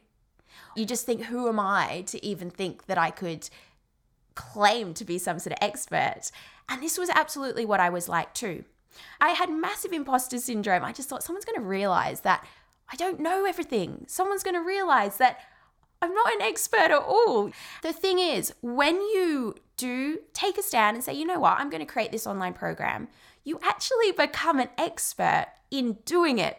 You 0.76 0.84
just 0.84 1.06
think, 1.06 1.24
who 1.24 1.48
am 1.48 1.58
I 1.58 2.02
to 2.08 2.24
even 2.24 2.50
think 2.50 2.86
that 2.86 2.98
I 2.98 3.10
could 3.10 3.48
claim 4.34 4.94
to 4.94 5.04
be 5.04 5.18
some 5.18 5.38
sort 5.38 5.52
of 5.52 5.58
expert? 5.60 6.30
And 6.68 6.82
this 6.82 6.98
was 6.98 7.10
absolutely 7.10 7.64
what 7.64 7.80
I 7.80 7.90
was 7.90 8.08
like 8.08 8.34
too. 8.34 8.64
I 9.20 9.30
had 9.30 9.50
massive 9.50 9.92
imposter 9.92 10.38
syndrome. 10.38 10.84
I 10.84 10.92
just 10.92 11.08
thought 11.08 11.22
someone's 11.22 11.44
going 11.44 11.60
to 11.60 11.66
realize 11.66 12.20
that 12.20 12.46
I 12.92 12.96
don't 12.96 13.20
know 13.20 13.44
everything. 13.44 14.04
Someone's 14.08 14.42
going 14.42 14.54
to 14.54 14.62
realize 14.62 15.16
that 15.18 15.38
I'm 16.02 16.14
not 16.14 16.32
an 16.32 16.42
expert 16.42 16.90
at 16.90 16.92
all. 16.92 17.50
The 17.82 17.92
thing 17.92 18.18
is, 18.18 18.52
when 18.62 18.96
you 18.96 19.54
do 19.76 20.18
take 20.32 20.58
a 20.58 20.62
stand 20.62 20.96
and 20.96 21.04
say, 21.04 21.12
you 21.12 21.26
know 21.26 21.40
what, 21.40 21.58
I'm 21.58 21.70
going 21.70 21.84
to 21.84 21.92
create 21.92 22.10
this 22.10 22.26
online 22.26 22.54
program, 22.54 23.08
you 23.44 23.60
actually 23.62 24.12
become 24.12 24.58
an 24.58 24.70
expert 24.78 25.46
in 25.70 25.98
doing 26.04 26.38
it 26.38 26.56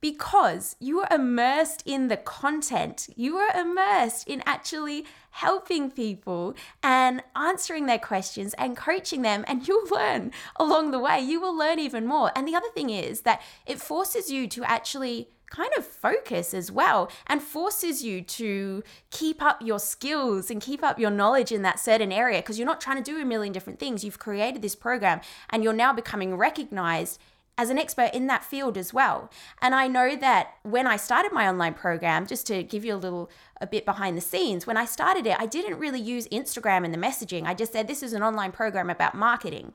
because 0.00 0.76
you 0.78 1.00
are 1.00 1.08
immersed 1.12 1.82
in 1.84 2.08
the 2.08 2.16
content. 2.16 3.08
You 3.16 3.36
are 3.36 3.60
immersed 3.60 4.28
in 4.28 4.42
actually 4.46 5.04
helping 5.30 5.90
people 5.90 6.54
and 6.82 7.22
answering 7.36 7.86
their 7.86 7.98
questions 7.98 8.54
and 8.54 8.76
coaching 8.76 9.22
them, 9.22 9.44
and 9.46 9.66
you'll 9.66 9.88
learn 9.90 10.32
along 10.56 10.90
the 10.90 10.98
way. 10.98 11.20
You 11.20 11.40
will 11.40 11.56
learn 11.56 11.78
even 11.78 12.06
more. 12.06 12.30
And 12.36 12.46
the 12.46 12.54
other 12.54 12.70
thing 12.74 12.90
is 12.90 13.22
that 13.22 13.42
it 13.66 13.80
forces 13.80 14.30
you 14.30 14.46
to 14.48 14.64
actually 14.64 15.28
kind 15.50 15.70
of 15.76 15.86
focus 15.86 16.52
as 16.52 16.70
well 16.70 17.10
and 17.26 17.42
forces 17.42 18.04
you 18.04 18.20
to 18.20 18.82
keep 19.10 19.42
up 19.42 19.62
your 19.62 19.78
skills 19.78 20.50
and 20.50 20.60
keep 20.60 20.84
up 20.84 20.98
your 20.98 21.10
knowledge 21.10 21.52
in 21.52 21.62
that 21.62 21.80
certain 21.80 22.12
area 22.12 22.40
because 22.40 22.58
you're 22.58 22.66
not 22.66 22.80
trying 22.80 23.02
to 23.02 23.10
do 23.10 23.20
a 23.20 23.24
million 23.24 23.52
different 23.52 23.78
things. 23.78 24.04
You've 24.04 24.18
created 24.18 24.62
this 24.62 24.74
program 24.74 25.20
and 25.50 25.64
you're 25.64 25.72
now 25.72 25.92
becoming 25.92 26.36
recognized 26.36 27.18
as 27.58 27.68
an 27.68 27.78
expert 27.78 28.10
in 28.14 28.28
that 28.28 28.44
field 28.44 28.78
as 28.78 28.94
well. 28.94 29.30
And 29.60 29.74
I 29.74 29.88
know 29.88 30.16
that 30.16 30.54
when 30.62 30.86
I 30.86 30.96
started 30.96 31.32
my 31.32 31.48
online 31.48 31.74
program, 31.74 32.26
just 32.26 32.46
to 32.46 32.62
give 32.62 32.84
you 32.84 32.94
a 32.94 32.96
little 32.96 33.28
a 33.60 33.66
bit 33.66 33.84
behind 33.84 34.16
the 34.16 34.22
scenes, 34.22 34.66
when 34.66 34.76
I 34.76 34.84
started 34.84 35.26
it, 35.26 35.36
I 35.38 35.46
didn't 35.46 35.78
really 35.78 36.00
use 36.00 36.28
Instagram 36.28 36.84
in 36.84 36.92
the 36.92 36.98
messaging. 36.98 37.44
I 37.44 37.54
just 37.54 37.72
said 37.72 37.88
this 37.88 38.04
is 38.04 38.12
an 38.12 38.22
online 38.22 38.52
program 38.52 38.88
about 38.88 39.14
marketing. 39.14 39.74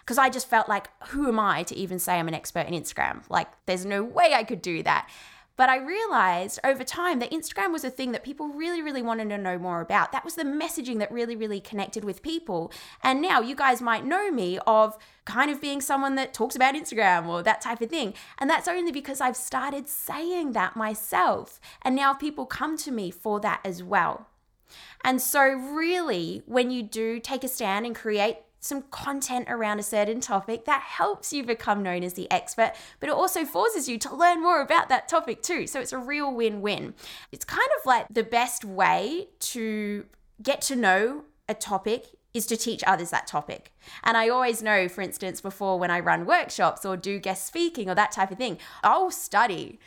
Because 0.00 0.18
I 0.18 0.28
just 0.28 0.48
felt 0.48 0.68
like, 0.68 0.88
who 1.08 1.28
am 1.28 1.38
I 1.38 1.62
to 1.62 1.76
even 1.76 1.98
say 1.98 2.18
I'm 2.18 2.28
an 2.28 2.34
expert 2.34 2.66
in 2.66 2.74
Instagram? 2.74 3.22
Like, 3.30 3.46
there's 3.66 3.86
no 3.86 4.02
way 4.02 4.34
I 4.34 4.44
could 4.44 4.60
do 4.60 4.82
that. 4.82 5.08
But 5.62 5.68
I 5.68 5.76
realized 5.76 6.58
over 6.64 6.82
time 6.82 7.20
that 7.20 7.30
Instagram 7.30 7.70
was 7.70 7.84
a 7.84 7.88
thing 7.88 8.10
that 8.10 8.24
people 8.24 8.48
really, 8.48 8.82
really 8.82 9.00
wanted 9.00 9.28
to 9.28 9.38
know 9.38 9.60
more 9.60 9.80
about. 9.80 10.10
That 10.10 10.24
was 10.24 10.34
the 10.34 10.42
messaging 10.42 10.98
that 10.98 11.12
really, 11.12 11.36
really 11.36 11.60
connected 11.60 12.02
with 12.02 12.20
people. 12.20 12.72
And 13.00 13.22
now 13.22 13.40
you 13.40 13.54
guys 13.54 13.80
might 13.80 14.04
know 14.04 14.32
me 14.32 14.58
of 14.66 14.98
kind 15.24 15.52
of 15.52 15.60
being 15.60 15.80
someone 15.80 16.16
that 16.16 16.34
talks 16.34 16.56
about 16.56 16.74
Instagram 16.74 17.28
or 17.28 17.44
that 17.44 17.60
type 17.60 17.80
of 17.80 17.90
thing. 17.90 18.14
And 18.38 18.50
that's 18.50 18.66
only 18.66 18.90
because 18.90 19.20
I've 19.20 19.36
started 19.36 19.88
saying 19.88 20.50
that 20.50 20.74
myself. 20.74 21.60
And 21.82 21.94
now 21.94 22.12
people 22.12 22.44
come 22.44 22.76
to 22.78 22.90
me 22.90 23.12
for 23.12 23.38
that 23.38 23.60
as 23.64 23.84
well. 23.84 24.26
And 25.04 25.22
so, 25.22 25.44
really, 25.44 26.42
when 26.46 26.72
you 26.72 26.82
do 26.82 27.20
take 27.20 27.44
a 27.44 27.48
stand 27.48 27.86
and 27.86 27.94
create 27.94 28.38
some 28.62 28.82
content 28.90 29.46
around 29.50 29.80
a 29.80 29.82
certain 29.82 30.20
topic 30.20 30.64
that 30.66 30.80
helps 30.80 31.32
you 31.32 31.44
become 31.44 31.82
known 31.82 32.04
as 32.04 32.14
the 32.14 32.30
expert, 32.30 32.72
but 33.00 33.08
it 33.08 33.14
also 33.14 33.44
forces 33.44 33.88
you 33.88 33.98
to 33.98 34.14
learn 34.14 34.40
more 34.40 34.62
about 34.62 34.88
that 34.88 35.08
topic 35.08 35.42
too. 35.42 35.66
So 35.66 35.80
it's 35.80 35.92
a 35.92 35.98
real 35.98 36.32
win 36.32 36.62
win. 36.62 36.94
It's 37.32 37.44
kind 37.44 37.68
of 37.80 37.84
like 37.84 38.06
the 38.08 38.22
best 38.22 38.64
way 38.64 39.28
to 39.40 40.06
get 40.40 40.62
to 40.62 40.76
know 40.76 41.24
a 41.48 41.54
topic 41.54 42.06
is 42.32 42.46
to 42.46 42.56
teach 42.56 42.84
others 42.86 43.10
that 43.10 43.26
topic. 43.26 43.72
And 44.04 44.16
I 44.16 44.28
always 44.28 44.62
know, 44.62 44.88
for 44.88 45.02
instance, 45.02 45.40
before 45.40 45.76
when 45.78 45.90
I 45.90 45.98
run 45.98 46.24
workshops 46.24 46.84
or 46.84 46.96
do 46.96 47.18
guest 47.18 47.44
speaking 47.44 47.90
or 47.90 47.96
that 47.96 48.12
type 48.12 48.30
of 48.30 48.38
thing, 48.38 48.58
I'll 48.84 49.10
study 49.10 49.80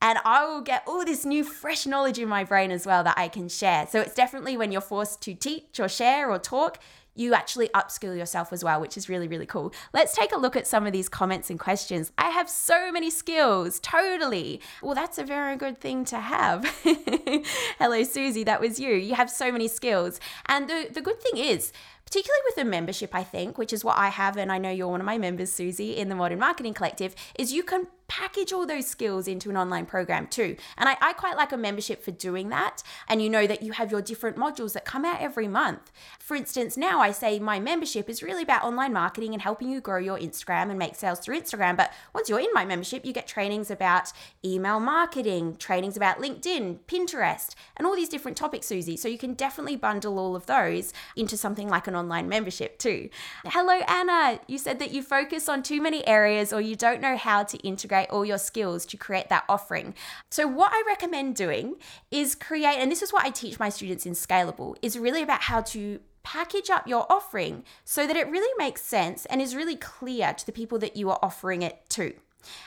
and 0.00 0.18
I 0.24 0.44
will 0.44 0.62
get 0.62 0.82
all 0.84 1.04
this 1.04 1.24
new 1.24 1.44
fresh 1.44 1.86
knowledge 1.86 2.18
in 2.18 2.28
my 2.28 2.42
brain 2.42 2.72
as 2.72 2.84
well 2.84 3.04
that 3.04 3.16
I 3.16 3.28
can 3.28 3.48
share. 3.48 3.86
So 3.86 4.00
it's 4.00 4.14
definitely 4.14 4.56
when 4.56 4.72
you're 4.72 4.80
forced 4.80 5.22
to 5.22 5.34
teach 5.34 5.78
or 5.78 5.88
share 5.88 6.28
or 6.28 6.40
talk, 6.40 6.80
you 7.14 7.34
actually 7.34 7.68
upskill 7.68 8.16
yourself 8.16 8.52
as 8.52 8.64
well, 8.64 8.80
which 8.80 8.96
is 8.96 9.08
really, 9.08 9.28
really 9.28 9.46
cool. 9.46 9.72
Let's 9.92 10.14
take 10.14 10.32
a 10.32 10.38
look 10.38 10.56
at 10.56 10.66
some 10.66 10.86
of 10.86 10.92
these 10.92 11.08
comments 11.08 11.50
and 11.50 11.58
questions. 11.58 12.12
I 12.16 12.30
have 12.30 12.48
so 12.48 12.90
many 12.90 13.10
skills, 13.10 13.80
totally. 13.80 14.60
Well, 14.82 14.94
that's 14.94 15.18
a 15.18 15.24
very 15.24 15.56
good 15.56 15.78
thing 15.78 16.04
to 16.06 16.18
have. 16.18 16.64
Hello, 17.78 18.02
Susie, 18.04 18.44
that 18.44 18.60
was 18.60 18.80
you. 18.80 18.94
You 18.94 19.14
have 19.14 19.30
so 19.30 19.52
many 19.52 19.68
skills. 19.68 20.20
And 20.46 20.68
the, 20.68 20.88
the 20.90 21.02
good 21.02 21.20
thing 21.20 21.38
is, 21.38 21.72
particularly 22.06 22.42
with 22.46 22.58
a 22.58 22.68
membership, 22.68 23.14
I 23.14 23.24
think, 23.24 23.56
which 23.58 23.72
is 23.72 23.84
what 23.84 23.98
I 23.98 24.08
have, 24.08 24.36
and 24.36 24.52
I 24.52 24.58
know 24.58 24.70
you're 24.70 24.88
one 24.88 25.00
of 25.00 25.06
my 25.06 25.18
members, 25.18 25.52
Susie, 25.52 25.96
in 25.96 26.08
the 26.08 26.14
Modern 26.14 26.38
Marketing 26.38 26.74
Collective, 26.74 27.14
is 27.38 27.52
you 27.52 27.62
can 27.62 27.86
package 28.12 28.52
all 28.52 28.66
those 28.66 28.86
skills 28.86 29.26
into 29.26 29.48
an 29.48 29.56
online 29.56 29.86
program 29.86 30.26
too. 30.26 30.54
And 30.76 30.86
I, 30.86 30.98
I, 31.00 31.14
quite 31.14 31.34
like 31.34 31.50
a 31.50 31.56
membership 31.56 32.04
for 32.04 32.10
doing 32.10 32.50
that. 32.50 32.82
And 33.08 33.22
you 33.22 33.30
know 33.30 33.46
that 33.46 33.62
you 33.62 33.72
have 33.72 33.90
your 33.90 34.02
different 34.02 34.36
modules 34.36 34.74
that 34.74 34.84
come 34.84 35.06
out 35.06 35.22
every 35.22 35.48
month. 35.48 35.90
For 36.18 36.36
instance, 36.36 36.76
now 36.76 37.00
I 37.00 37.10
say 37.10 37.38
my 37.38 37.58
membership 37.58 38.10
is 38.10 38.22
really 38.22 38.42
about 38.42 38.64
online 38.64 38.92
marketing 38.92 39.32
and 39.32 39.40
helping 39.40 39.70
you 39.70 39.80
grow 39.80 39.98
your 39.98 40.18
Instagram 40.18 40.68
and 40.68 40.78
make 40.78 40.94
sales 40.94 41.20
through 41.20 41.40
Instagram. 41.40 41.74
But 41.74 41.90
once 42.14 42.28
you're 42.28 42.38
in 42.38 42.52
my 42.52 42.66
membership, 42.66 43.06
you 43.06 43.14
get 43.14 43.26
trainings 43.26 43.70
about 43.70 44.12
email 44.44 44.78
marketing, 44.78 45.56
trainings 45.56 45.96
about 45.96 46.18
LinkedIn, 46.18 46.80
Pinterest, 46.86 47.54
and 47.78 47.86
all 47.86 47.96
these 47.96 48.10
different 48.10 48.36
topics, 48.36 48.66
Susie. 48.66 48.98
So 48.98 49.08
you 49.08 49.16
can 49.16 49.32
definitely 49.32 49.76
bundle 49.76 50.18
all 50.18 50.36
of 50.36 50.44
those 50.44 50.92
into 51.16 51.38
something 51.38 51.68
like 51.68 51.86
an 51.86 51.96
online 51.96 52.28
membership 52.28 52.78
too. 52.78 53.08
Hello, 53.46 53.80
Anna. 53.88 54.38
You 54.46 54.58
said 54.58 54.80
that 54.80 54.90
you 54.90 55.02
focus 55.02 55.48
on 55.48 55.62
too 55.62 55.80
many 55.80 56.06
areas 56.06 56.52
or 56.52 56.60
you 56.60 56.76
don't 56.76 57.00
know 57.00 57.16
how 57.16 57.42
to 57.44 57.56
integrate 57.58 58.01
integrate 58.02 58.14
all 58.14 58.24
your 58.24 58.38
skills 58.38 58.86
to 58.86 58.96
create 58.96 59.28
that 59.28 59.44
offering. 59.48 59.94
So, 60.30 60.46
what 60.46 60.72
I 60.72 60.82
recommend 60.86 61.36
doing 61.36 61.76
is 62.10 62.34
create, 62.34 62.78
and 62.78 62.90
this 62.90 63.02
is 63.02 63.12
what 63.12 63.24
I 63.24 63.30
teach 63.30 63.58
my 63.58 63.68
students 63.68 64.06
in 64.06 64.14
Scalable, 64.14 64.76
is 64.82 64.98
really 64.98 65.22
about 65.22 65.42
how 65.42 65.62
to 65.72 66.00
package 66.22 66.70
up 66.70 66.86
your 66.86 67.10
offering 67.10 67.64
so 67.84 68.06
that 68.06 68.16
it 68.16 68.28
really 68.28 68.52
makes 68.56 68.82
sense 68.82 69.26
and 69.26 69.40
is 69.40 69.56
really 69.56 69.76
clear 69.76 70.32
to 70.32 70.46
the 70.46 70.52
people 70.52 70.78
that 70.78 70.96
you 70.96 71.10
are 71.10 71.18
offering 71.20 71.62
it 71.62 71.88
to. 71.90 72.12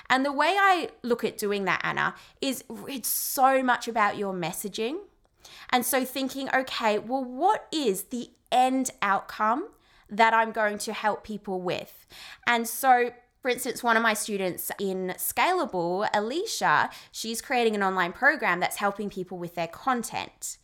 And 0.09 0.25
the 0.25 0.31
way 0.31 0.55
I 0.57 0.89
look 1.03 1.23
at 1.23 1.37
doing 1.37 1.65
that, 1.65 1.81
Anna, 1.83 2.15
is 2.41 2.63
it's 2.87 3.09
so 3.09 3.63
much 3.63 3.87
about 3.87 4.17
your 4.17 4.33
messaging. 4.33 4.97
And 5.69 5.85
so 5.85 6.05
thinking, 6.05 6.49
okay, 6.53 6.99
well, 6.99 7.23
what 7.23 7.67
is 7.71 8.03
the 8.03 8.29
end 8.51 8.91
outcome 9.01 9.69
that 10.09 10.33
I'm 10.33 10.51
going 10.51 10.77
to 10.79 10.93
help 10.93 11.23
people 11.23 11.61
with? 11.61 12.05
And 12.47 12.67
so 12.67 13.11
for 13.45 13.49
instance, 13.49 13.83
one 13.83 13.95
of 13.95 14.01
my 14.01 14.15
students 14.15 14.71
in 14.79 15.13
Scalable, 15.19 16.09
Alicia, 16.15 16.89
she's 17.11 17.43
creating 17.43 17.75
an 17.75 17.83
online 17.83 18.11
program 18.11 18.59
that's 18.59 18.77
helping 18.77 19.07
people 19.07 19.37
with 19.37 19.53
their 19.53 19.67
content. 19.67 20.57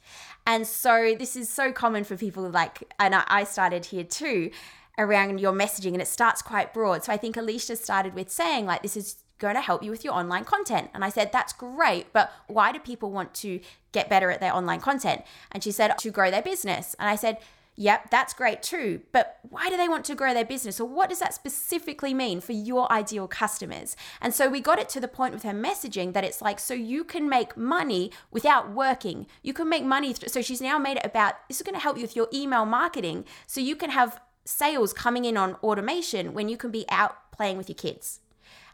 And 0.47 0.65
so 0.65 1.13
this 1.15 1.35
is 1.35 1.47
so 1.47 1.71
common 1.71 2.03
for 2.03 2.17
people 2.17 2.49
like, 2.49 2.91
and 2.97 3.13
I 3.13 3.43
started 3.43 3.85
here 3.85 4.03
too, 4.03 4.49
around 4.97 5.39
your 5.39 5.53
messaging, 5.53 5.93
and 5.93 6.01
it 6.01 6.07
starts 6.07 6.41
quite 6.41 6.73
broad. 6.73 7.03
So 7.03 7.13
I 7.13 7.17
think 7.17 7.37
Alicia 7.37 7.75
started 7.75 8.15
with 8.15 8.31
saying, 8.31 8.65
like, 8.65 8.81
this 8.81 8.97
is 8.97 9.17
going 9.37 9.53
to 9.53 9.61
help 9.61 9.83
you 9.83 9.91
with 9.91 10.03
your 10.03 10.15
online 10.15 10.43
content. 10.43 10.89
And 10.95 11.05
I 11.05 11.09
said, 11.09 11.31
that's 11.31 11.53
great, 11.53 12.11
but 12.13 12.33
why 12.47 12.71
do 12.71 12.79
people 12.79 13.11
want 13.11 13.35
to 13.35 13.59
get 13.91 14.09
better 14.09 14.31
at 14.31 14.39
their 14.39 14.55
online 14.55 14.79
content? 14.79 15.21
And 15.51 15.63
she 15.63 15.71
said, 15.71 15.99
to 15.99 16.09
grow 16.09 16.31
their 16.31 16.41
business. 16.41 16.95
And 16.97 17.07
I 17.07 17.15
said, 17.15 17.37
Yep, 17.75 18.11
that's 18.11 18.33
great 18.33 18.61
too. 18.61 19.01
But 19.11 19.39
why 19.41 19.69
do 19.69 19.77
they 19.77 19.87
want 19.87 20.05
to 20.05 20.15
grow 20.15 20.33
their 20.33 20.45
business? 20.45 20.79
Or 20.79 20.87
what 20.87 21.09
does 21.09 21.19
that 21.19 21.33
specifically 21.33 22.13
mean 22.13 22.41
for 22.41 22.51
your 22.51 22.91
ideal 22.91 23.27
customers? 23.27 23.95
And 24.19 24.33
so 24.33 24.49
we 24.49 24.59
got 24.59 24.77
it 24.77 24.89
to 24.89 24.99
the 24.99 25.07
point 25.07 25.33
with 25.33 25.43
her 25.43 25.53
messaging 25.53 26.13
that 26.13 26.23
it's 26.23 26.41
like, 26.41 26.59
so 26.59 26.73
you 26.73 27.03
can 27.03 27.29
make 27.29 27.55
money 27.55 28.11
without 28.29 28.71
working. 28.71 29.25
You 29.41 29.53
can 29.53 29.69
make 29.69 29.85
money. 29.85 30.13
Th- 30.13 30.31
so 30.31 30.41
she's 30.41 30.61
now 30.61 30.77
made 30.77 30.97
it 30.97 31.05
about 31.05 31.35
this 31.47 31.57
is 31.57 31.63
going 31.63 31.75
to 31.75 31.81
help 31.81 31.97
you 31.97 32.03
with 32.03 32.15
your 32.15 32.27
email 32.33 32.65
marketing. 32.65 33.25
So 33.47 33.61
you 33.61 33.75
can 33.75 33.89
have 33.89 34.19
sales 34.43 34.91
coming 34.91 35.25
in 35.25 35.37
on 35.37 35.55
automation 35.55 36.33
when 36.33 36.49
you 36.49 36.57
can 36.57 36.71
be 36.71 36.85
out 36.89 37.31
playing 37.31 37.57
with 37.57 37.69
your 37.69 37.75
kids. 37.75 38.19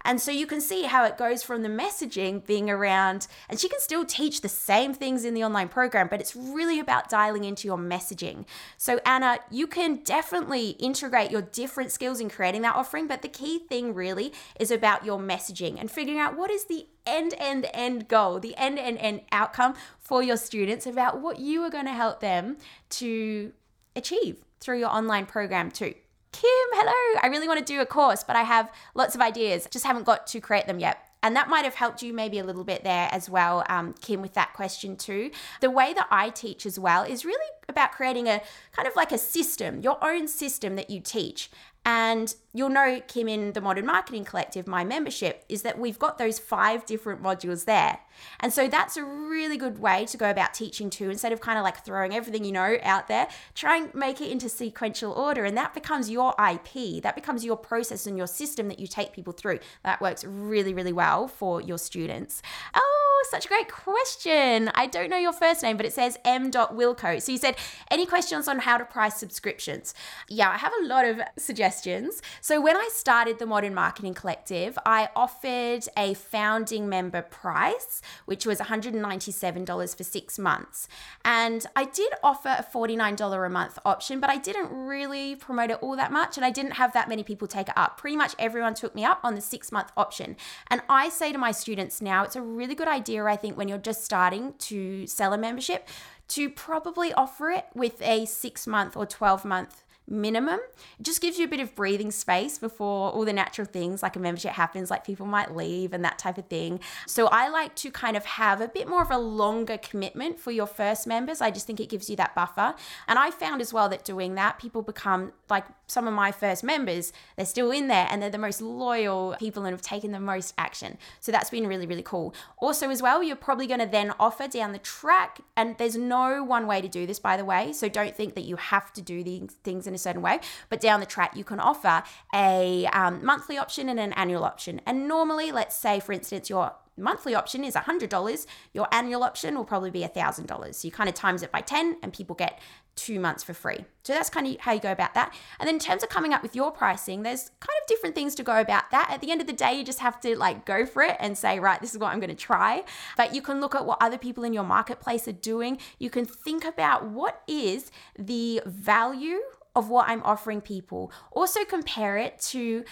And 0.07 0.21
so 0.21 0.31
you 0.31 0.47
can 0.47 0.61
see 0.61 0.83
how 0.83 1.03
it 1.03 1.17
goes 1.17 1.43
from 1.43 1.63
the 1.63 1.69
messaging 1.69 2.43
being 2.45 2.69
around, 2.69 3.27
and 3.49 3.59
she 3.59 3.67
can 3.67 3.81
still 3.81 4.05
teach 4.05 4.39
the 4.39 4.47
same 4.47 4.93
things 4.93 5.25
in 5.25 5.33
the 5.33 5.43
online 5.43 5.67
program, 5.67 6.07
but 6.07 6.21
it's 6.21 6.33
really 6.33 6.79
about 6.79 7.09
dialing 7.09 7.43
into 7.43 7.67
your 7.67 7.77
messaging. 7.77 8.45
So, 8.77 9.01
Anna, 9.05 9.39
you 9.51 9.67
can 9.67 9.97
definitely 9.97 10.69
integrate 10.79 11.29
your 11.29 11.41
different 11.41 11.91
skills 11.91 12.21
in 12.21 12.29
creating 12.29 12.61
that 12.61 12.77
offering, 12.77 13.07
but 13.07 13.21
the 13.21 13.27
key 13.27 13.59
thing 13.59 13.93
really 13.93 14.31
is 14.57 14.71
about 14.71 15.03
your 15.03 15.19
messaging 15.19 15.77
and 15.77 15.91
figuring 15.91 16.19
out 16.21 16.37
what 16.37 16.49
is 16.51 16.63
the 16.63 16.87
end, 17.05 17.33
end, 17.37 17.67
end 17.73 18.07
goal, 18.07 18.39
the 18.39 18.55
end, 18.55 18.79
end, 18.79 18.99
end 18.99 19.21
outcome 19.33 19.73
for 19.99 20.23
your 20.23 20.37
students 20.37 20.87
about 20.87 21.19
what 21.19 21.41
you 21.41 21.61
are 21.63 21.69
going 21.69 21.85
to 21.85 21.91
help 21.91 22.21
them 22.21 22.55
to 22.91 23.51
achieve 23.93 24.37
through 24.61 24.79
your 24.79 24.89
online 24.89 25.25
program 25.25 25.69
too. 25.69 25.93
Kim, 26.39 26.49
hello. 26.73 27.19
I 27.23 27.29
really 27.31 27.47
want 27.47 27.65
to 27.65 27.65
do 27.65 27.81
a 27.81 27.85
course, 27.87 28.23
but 28.23 28.35
I 28.35 28.43
have 28.43 28.71
lots 28.93 29.15
of 29.15 29.21
ideas, 29.21 29.67
just 29.71 29.83
haven't 29.83 30.03
got 30.03 30.27
to 30.27 30.39
create 30.39 30.67
them 30.67 30.79
yet. 30.79 30.99
And 31.23 31.35
that 31.35 31.49
might 31.49 31.65
have 31.65 31.73
helped 31.73 32.03
you 32.03 32.13
maybe 32.13 32.37
a 32.37 32.43
little 32.43 32.63
bit 32.63 32.83
there 32.83 33.09
as 33.11 33.27
well, 33.27 33.63
um, 33.69 33.95
Kim, 34.01 34.21
with 34.21 34.35
that 34.35 34.53
question 34.53 34.97
too. 34.97 35.31
The 35.61 35.71
way 35.71 35.95
that 35.95 36.05
I 36.11 36.29
teach 36.29 36.67
as 36.67 36.77
well 36.77 37.01
is 37.01 37.25
really 37.25 37.47
about 37.67 37.91
creating 37.91 38.27
a 38.27 38.43
kind 38.71 38.87
of 38.87 38.95
like 38.95 39.11
a 39.11 39.17
system, 39.17 39.81
your 39.81 39.97
own 40.05 40.27
system 40.27 40.75
that 40.75 40.91
you 40.91 41.01
teach. 41.01 41.49
And 41.83 42.35
you'll 42.57 42.69
know, 42.69 43.01
Kim, 43.07 43.27
in 43.27 43.53
the 43.53 43.61
Modern 43.61 43.85
Marketing 43.85 44.25
Collective, 44.25 44.67
my 44.67 44.83
membership, 44.83 45.45
is 45.49 45.61
that 45.61 45.79
we've 45.79 45.99
got 45.99 46.17
those 46.17 46.39
five 46.39 46.85
different 46.85 47.21
modules 47.21 47.65
there. 47.65 47.99
And 48.39 48.51
so 48.51 48.67
that's 48.67 48.97
a 48.97 49.03
really 49.03 49.57
good 49.57 49.79
way 49.79 50.05
to 50.05 50.17
go 50.17 50.29
about 50.29 50.53
teaching 50.53 50.89
too, 50.89 51.09
instead 51.09 51.31
of 51.31 51.41
kind 51.41 51.57
of 51.57 51.63
like 51.63 51.85
throwing 51.85 52.13
everything 52.13 52.43
you 52.43 52.51
know 52.51 52.77
out 52.81 53.07
there, 53.07 53.27
try 53.53 53.77
and 53.77 53.93
make 53.93 54.21
it 54.21 54.31
into 54.31 54.49
sequential 54.49 55.11
order. 55.13 55.45
And 55.45 55.55
that 55.57 55.73
becomes 55.73 56.09
your 56.09 56.33
IP, 56.39 57.03
that 57.03 57.15
becomes 57.15 57.45
your 57.45 57.57
process 57.57 58.07
and 58.07 58.17
your 58.17 58.27
system 58.27 58.67
that 58.69 58.79
you 58.79 58.87
take 58.87 59.13
people 59.13 59.33
through. 59.33 59.59
That 59.83 60.01
works 60.01 60.23
really, 60.23 60.73
really 60.73 60.93
well 60.93 61.27
for 61.27 61.61
your 61.61 61.77
students. 61.77 62.41
Oh, 62.73 63.23
such 63.29 63.45
a 63.45 63.49
great 63.49 63.71
question. 63.71 64.71
I 64.73 64.87
don't 64.87 65.09
know 65.09 65.17
your 65.17 65.33
first 65.33 65.63
name, 65.63 65.77
but 65.77 65.85
it 65.85 65.93
says 65.93 66.17
M. 66.23 66.45
m.wilco. 66.45 67.21
So 67.21 67.31
you 67.31 67.37
said, 67.37 67.55
any 67.89 68.05
questions 68.05 68.47
on 68.47 68.59
how 68.59 68.77
to 68.77 68.85
price 68.85 69.17
subscriptions? 69.17 69.93
Yeah, 70.29 70.49
I 70.49 70.57
have 70.57 70.73
a 70.81 70.85
lot 70.85 71.05
of 71.05 71.21
suggestions. 71.37 72.21
So 72.47 72.61
when 72.61 72.77
I 72.77 72.87
started 72.93 73.39
the 73.39 73.45
Modern 73.45 73.73
Marketing 73.73 74.13
Collective, 74.13 74.79
I 74.85 75.09
offered 75.17 75.85
a 75.97 76.13
founding 76.13 76.87
member 76.87 77.21
price, 77.21 78.01
which 78.23 78.45
was 78.45 78.59
$197 78.59 79.97
for 79.97 80.03
six 80.05 80.39
months. 80.39 80.87
And 81.25 81.65
I 81.75 81.83
did 81.83 82.13
offer 82.23 82.55
a 82.57 82.63
$49 82.63 83.45
a 83.45 83.49
month 83.49 83.77
option, 83.83 84.21
but 84.21 84.29
I 84.29 84.37
didn't 84.37 84.71
really 84.71 85.35
promote 85.35 85.71
it 85.71 85.79
all 85.81 85.97
that 85.97 86.13
much. 86.13 86.37
And 86.37 86.45
I 86.45 86.49
didn't 86.49 86.75
have 86.75 86.93
that 86.93 87.09
many 87.09 87.21
people 87.21 87.49
take 87.49 87.67
it 87.67 87.77
up. 87.77 87.97
Pretty 87.97 88.15
much 88.15 88.33
everyone 88.39 88.75
took 88.75 88.95
me 88.95 89.03
up 89.03 89.19
on 89.25 89.35
the 89.35 89.41
six 89.41 89.69
month 89.69 89.91
option. 89.97 90.37
And 90.67 90.81
I 90.87 91.09
say 91.09 91.33
to 91.33 91.37
my 91.37 91.51
students 91.51 92.01
now, 92.01 92.23
it's 92.23 92.37
a 92.37 92.41
really 92.41 92.75
good 92.75 92.87
idea 92.87 93.25
I 93.25 93.35
think, 93.35 93.57
when 93.57 93.67
you're 93.67 93.77
just 93.77 94.05
starting 94.05 94.53
to 94.59 95.05
sell 95.05 95.33
a 95.33 95.37
membership, 95.37 95.89
to 96.29 96.49
probably 96.49 97.11
offer 97.11 97.49
it 97.49 97.65
with 97.75 98.01
a 98.01 98.25
six 98.25 98.65
month 98.65 98.95
or 98.95 99.05
12 99.05 99.43
month 99.43 99.83
minimum. 100.07 100.59
It 100.99 101.03
just 101.03 101.21
gives 101.21 101.37
you 101.37 101.45
a 101.45 101.49
bit 101.49 101.59
of 101.59 101.75
breathing 101.75 102.11
space 102.11 102.57
before 102.57 103.11
all 103.11 103.25
the 103.25 103.33
natural 103.33 103.67
things 103.67 104.01
like 104.01 104.15
a 104.15 104.19
membership 104.19 104.51
happens, 104.51 104.89
like 104.89 105.05
people 105.05 105.25
might 105.25 105.55
leave 105.55 105.93
and 105.93 106.03
that 106.05 106.17
type 106.17 106.37
of 106.37 106.47
thing. 106.47 106.79
So 107.05 107.27
I 107.27 107.49
like 107.49 107.75
to 107.75 107.91
kind 107.91 108.15
of 108.15 108.25
have 108.25 108.61
a 108.61 108.67
bit 108.67 108.87
more 108.87 109.01
of 109.01 109.11
a 109.11 109.17
longer 109.17 109.77
commitment 109.77 110.39
for 110.39 110.51
your 110.51 110.67
first 110.67 111.07
members. 111.07 111.41
I 111.41 111.51
just 111.51 111.67
think 111.67 111.79
it 111.79 111.89
gives 111.89 112.09
you 112.09 112.15
that 112.15 112.35
buffer. 112.35 112.75
And 113.07 113.19
I 113.19 113.31
found 113.31 113.61
as 113.61 113.73
well 113.73 113.89
that 113.89 114.05
doing 114.05 114.35
that, 114.35 114.59
people 114.59 114.81
become 114.81 115.33
like 115.49 115.65
some 115.87 116.07
of 116.07 116.13
my 116.13 116.31
first 116.31 116.63
members, 116.63 117.13
they're 117.35 117.45
still 117.45 117.71
in 117.71 117.87
there 117.87 118.07
and 118.09 118.21
they're 118.21 118.29
the 118.29 118.37
most 118.37 118.61
loyal 118.61 119.35
people 119.39 119.63
and 119.65 119.73
have 119.73 119.81
taken 119.81 120.11
the 120.11 120.19
most 120.19 120.53
action. 120.57 120.97
So 121.19 121.31
that's 121.31 121.49
been 121.49 121.67
really, 121.67 121.85
really 121.85 122.03
cool. 122.03 122.33
Also, 122.57 122.89
as 122.89 123.01
well, 123.01 123.23
you're 123.23 123.35
probably 123.35 123.67
going 123.67 123.79
to 123.79 123.85
then 123.85 124.13
offer 124.19 124.47
down 124.47 124.71
the 124.71 124.79
track, 124.79 125.39
and 125.55 125.77
there's 125.77 125.95
no 125.95 126.43
one 126.43 126.67
way 126.67 126.81
to 126.81 126.87
do 126.87 127.05
this, 127.05 127.19
by 127.19 127.37
the 127.37 127.45
way. 127.45 127.71
So 127.73 127.87
don't 127.87 128.15
think 128.15 128.35
that 128.35 128.43
you 128.43 128.57
have 128.57 128.91
to 128.93 129.01
do 129.01 129.23
these 129.23 129.55
things 129.63 129.87
in 129.87 129.96
a 129.97 129.99
certain 129.99 130.21
way, 130.21 130.39
but 130.69 130.79
down 130.79 130.99
the 130.99 131.05
track, 131.05 131.35
you 131.35 131.43
can 131.43 131.59
offer 131.59 132.03
a 132.33 132.85
um, 132.87 133.23
monthly 133.25 133.57
option 133.57 133.89
and 133.89 133.99
an 133.99 134.13
annual 134.13 134.43
option. 134.43 134.81
And 134.85 135.07
normally, 135.07 135.51
let's 135.51 135.75
say, 135.75 135.99
for 135.99 136.13
instance, 136.13 136.49
your 136.49 136.73
monthly 136.97 137.35
option 137.35 137.63
is 137.63 137.75
$100, 137.75 138.45
your 138.73 138.87
annual 138.91 139.23
option 139.23 139.55
will 139.55 139.65
probably 139.65 139.91
be 139.91 140.01
$1,000. 140.01 140.75
So 140.75 140.87
you 140.87 140.91
kind 140.91 141.07
of 141.07 141.15
times 141.15 141.43
it 141.43 141.51
by 141.51 141.61
10 141.61 141.97
and 142.01 142.11
people 142.11 142.35
get 142.35 142.59
two 142.95 143.19
months 143.19 143.43
for 143.43 143.53
free. 143.53 143.85
So 144.03 144.13
that's 144.13 144.29
kind 144.29 144.47
of 144.47 144.59
how 144.59 144.73
you 144.73 144.79
go 144.79 144.91
about 144.91 145.13
that. 145.13 145.33
And 145.59 145.67
then 145.67 145.75
in 145.75 145.79
terms 145.79 146.01
of 146.01 146.09
coming 146.09 146.33
up 146.33 146.41
with 146.41 146.55
your 146.55 146.71
pricing, 146.71 147.21
there's 147.21 147.51
kind 147.59 147.77
of 147.81 147.87
different 147.87 148.15
things 148.15 148.33
to 148.35 148.43
go 148.43 148.59
about 148.59 148.89
that. 148.89 149.09
At 149.11 149.21
the 149.21 149.31
end 149.31 149.39
of 149.39 149.45
the 149.45 149.53
day, 149.53 149.77
you 149.77 149.83
just 149.83 149.99
have 149.99 150.19
to 150.21 150.35
like 150.35 150.65
go 150.65 150.85
for 150.85 151.03
it 151.03 151.15
and 151.19 151.37
say, 151.37 151.59
right, 151.59 151.79
this 151.79 151.93
is 151.93 151.99
what 151.99 152.11
I'm 152.11 152.19
going 152.19 152.31
to 152.31 152.35
try. 152.35 152.83
But 153.15 153.35
you 153.35 153.43
can 153.43 153.61
look 153.61 153.75
at 153.75 153.85
what 153.85 153.99
other 154.01 154.17
people 154.17 154.43
in 154.43 154.51
your 154.51 154.63
marketplace 154.63 155.27
are 155.27 155.33
doing. 155.33 155.77
You 155.99 156.09
can 156.09 156.25
think 156.25 156.65
about 156.65 157.05
what 157.05 157.43
is 157.47 157.91
the 158.17 158.61
value 158.65 159.39
of 159.77 159.89
what 159.89 160.09
I'm 160.09 160.23
offering 160.23 160.59
people. 160.59 161.11
Also 161.31 161.63
compare 161.63 162.17
it 162.17 162.39
to 162.39 162.83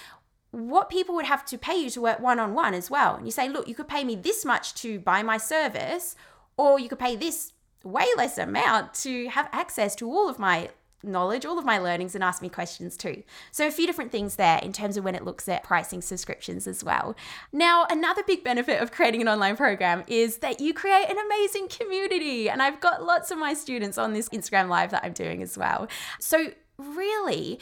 what 0.51 0.87
people 0.87 1.15
would 1.15 1.25
have 1.25 1.43
to 1.45 1.57
pay 1.57 1.75
you 1.75 1.89
to 1.89 1.99
work 1.99 2.19
one 2.19 2.39
on 2.39 2.53
one 2.53 2.75
as 2.75 2.89
well. 2.91 3.15
And 3.15 3.25
you 3.25 3.31
say, 3.31 3.49
look, 3.49 3.67
you 3.67 3.73
could 3.73 3.87
pay 3.87 4.03
me 4.03 4.15
this 4.15 4.45
much 4.45 4.75
to 4.75 4.99
buy 4.99 5.23
my 5.23 5.37
service, 5.37 6.15
or 6.57 6.79
you 6.79 6.87
could 6.87 6.99
pay 6.99 7.15
this 7.15 7.53
way 7.83 8.05
less 8.15 8.37
amount 8.37 8.93
to 8.93 9.27
have 9.29 9.49
access 9.51 9.95
to 9.95 10.07
all 10.07 10.29
of 10.29 10.37
my 10.37 10.69
knowledge, 11.05 11.45
all 11.45 11.57
of 11.57 11.65
my 11.65 11.77
learnings, 11.77 12.15
and 12.15 12.23
ask 12.23 12.41
me 12.41 12.49
questions 12.49 12.97
too. 12.97 13.23
So, 13.51 13.67
a 13.67 13.71
few 13.71 13.85
different 13.85 14.11
things 14.11 14.35
there 14.35 14.59
in 14.59 14.73
terms 14.73 14.97
of 14.97 15.03
when 15.03 15.15
it 15.15 15.23
looks 15.23 15.47
at 15.47 15.63
pricing 15.63 16.01
subscriptions 16.01 16.67
as 16.67 16.83
well. 16.83 17.15
Now, 17.51 17.85
another 17.89 18.23
big 18.25 18.43
benefit 18.43 18.81
of 18.81 18.91
creating 18.91 19.21
an 19.21 19.27
online 19.27 19.55
program 19.55 20.03
is 20.07 20.37
that 20.37 20.59
you 20.59 20.73
create 20.73 21.07
an 21.09 21.17
amazing 21.17 21.67
community. 21.67 22.49
And 22.49 22.61
I've 22.61 22.79
got 22.79 23.03
lots 23.03 23.31
of 23.31 23.37
my 23.37 23.53
students 23.53 23.97
on 23.97 24.13
this 24.13 24.29
Instagram 24.29 24.69
live 24.69 24.91
that 24.91 25.03
I'm 25.03 25.13
doing 25.13 25.41
as 25.41 25.57
well. 25.57 25.87
So, 26.19 26.51
really, 26.77 27.59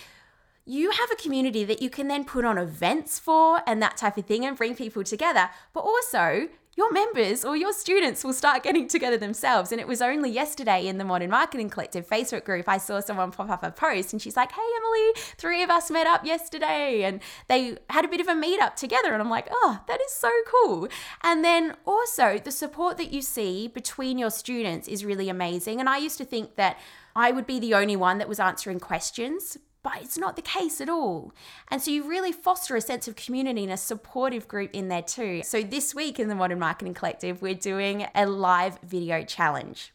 you 0.65 0.91
have 0.91 1.11
a 1.11 1.15
community 1.15 1.63
that 1.65 1.81
you 1.81 1.89
can 1.89 2.07
then 2.07 2.23
put 2.23 2.45
on 2.45 2.57
events 2.57 3.19
for 3.19 3.61
and 3.67 3.81
that 3.81 3.97
type 3.97 4.17
of 4.17 4.25
thing 4.25 4.45
and 4.45 4.57
bring 4.57 4.75
people 4.75 5.03
together. 5.03 5.49
But 5.73 5.81
also, 5.81 6.49
your 6.75 6.91
members 6.91 7.45
or 7.45 7.55
your 7.55 7.71
students 7.71 8.23
will 8.23 8.33
start 8.33 8.63
getting 8.63 8.87
together 8.87 9.17
themselves. 9.17 9.71
And 9.71 9.79
it 9.79 9.87
was 9.87 10.01
only 10.01 10.31
yesterday 10.31 10.87
in 10.87 10.97
the 10.97 11.05
Modern 11.05 11.29
Marketing 11.29 11.69
Collective 11.69 12.07
Facebook 12.07 12.45
group, 12.45 12.67
I 12.67 12.77
saw 12.77 12.99
someone 12.99 13.31
pop 13.31 13.49
up 13.49 13.63
a 13.63 13.71
post 13.71 14.11
and 14.11 14.21
she's 14.21 14.35
like, 14.35 14.51
Hey, 14.51 14.61
Emily, 14.77 15.11
three 15.37 15.61
of 15.61 15.69
us 15.69 15.91
met 15.91 16.07
up 16.07 16.25
yesterday 16.25 17.03
and 17.03 17.19
they 17.47 17.77
had 17.89 18.05
a 18.05 18.07
bit 18.07 18.21
of 18.21 18.27
a 18.27 18.33
meetup 18.33 18.75
together. 18.75 19.13
And 19.13 19.21
I'm 19.21 19.29
like, 19.29 19.47
Oh, 19.51 19.81
that 19.87 20.01
is 20.01 20.11
so 20.11 20.31
cool. 20.47 20.87
And 21.21 21.45
then 21.45 21.75
also, 21.85 22.39
the 22.39 22.51
support 22.51 22.97
that 22.97 23.13
you 23.13 23.21
see 23.21 23.67
between 23.67 24.17
your 24.17 24.31
students 24.31 24.87
is 24.87 25.05
really 25.05 25.29
amazing. 25.29 25.79
And 25.79 25.87
I 25.87 25.97
used 25.97 26.17
to 26.17 26.25
think 26.25 26.55
that 26.55 26.79
I 27.15 27.31
would 27.31 27.45
be 27.45 27.59
the 27.59 27.73
only 27.73 27.95
one 27.95 28.17
that 28.17 28.29
was 28.29 28.39
answering 28.39 28.79
questions, 28.79 29.57
but 29.83 29.97
it's 30.01 30.17
not 30.17 30.35
the 30.35 30.41
case 30.41 30.79
at 30.79 30.89
all. 30.89 31.33
And 31.69 31.81
so 31.81 31.91
you 31.91 32.07
really 32.07 32.31
foster 32.31 32.75
a 32.75 32.81
sense 32.81 33.07
of 33.07 33.15
community 33.15 33.63
and 33.63 33.73
a 33.73 33.77
supportive 33.77 34.47
group 34.47 34.71
in 34.73 34.87
there 34.87 35.01
too. 35.01 35.41
So 35.43 35.61
this 35.61 35.93
week 35.93 36.19
in 36.19 36.29
the 36.29 36.35
Modern 36.35 36.59
Marketing 36.59 36.93
Collective, 36.93 37.41
we're 37.41 37.53
doing 37.53 38.07
a 38.15 38.25
live 38.25 38.79
video 38.81 39.23
challenge. 39.23 39.93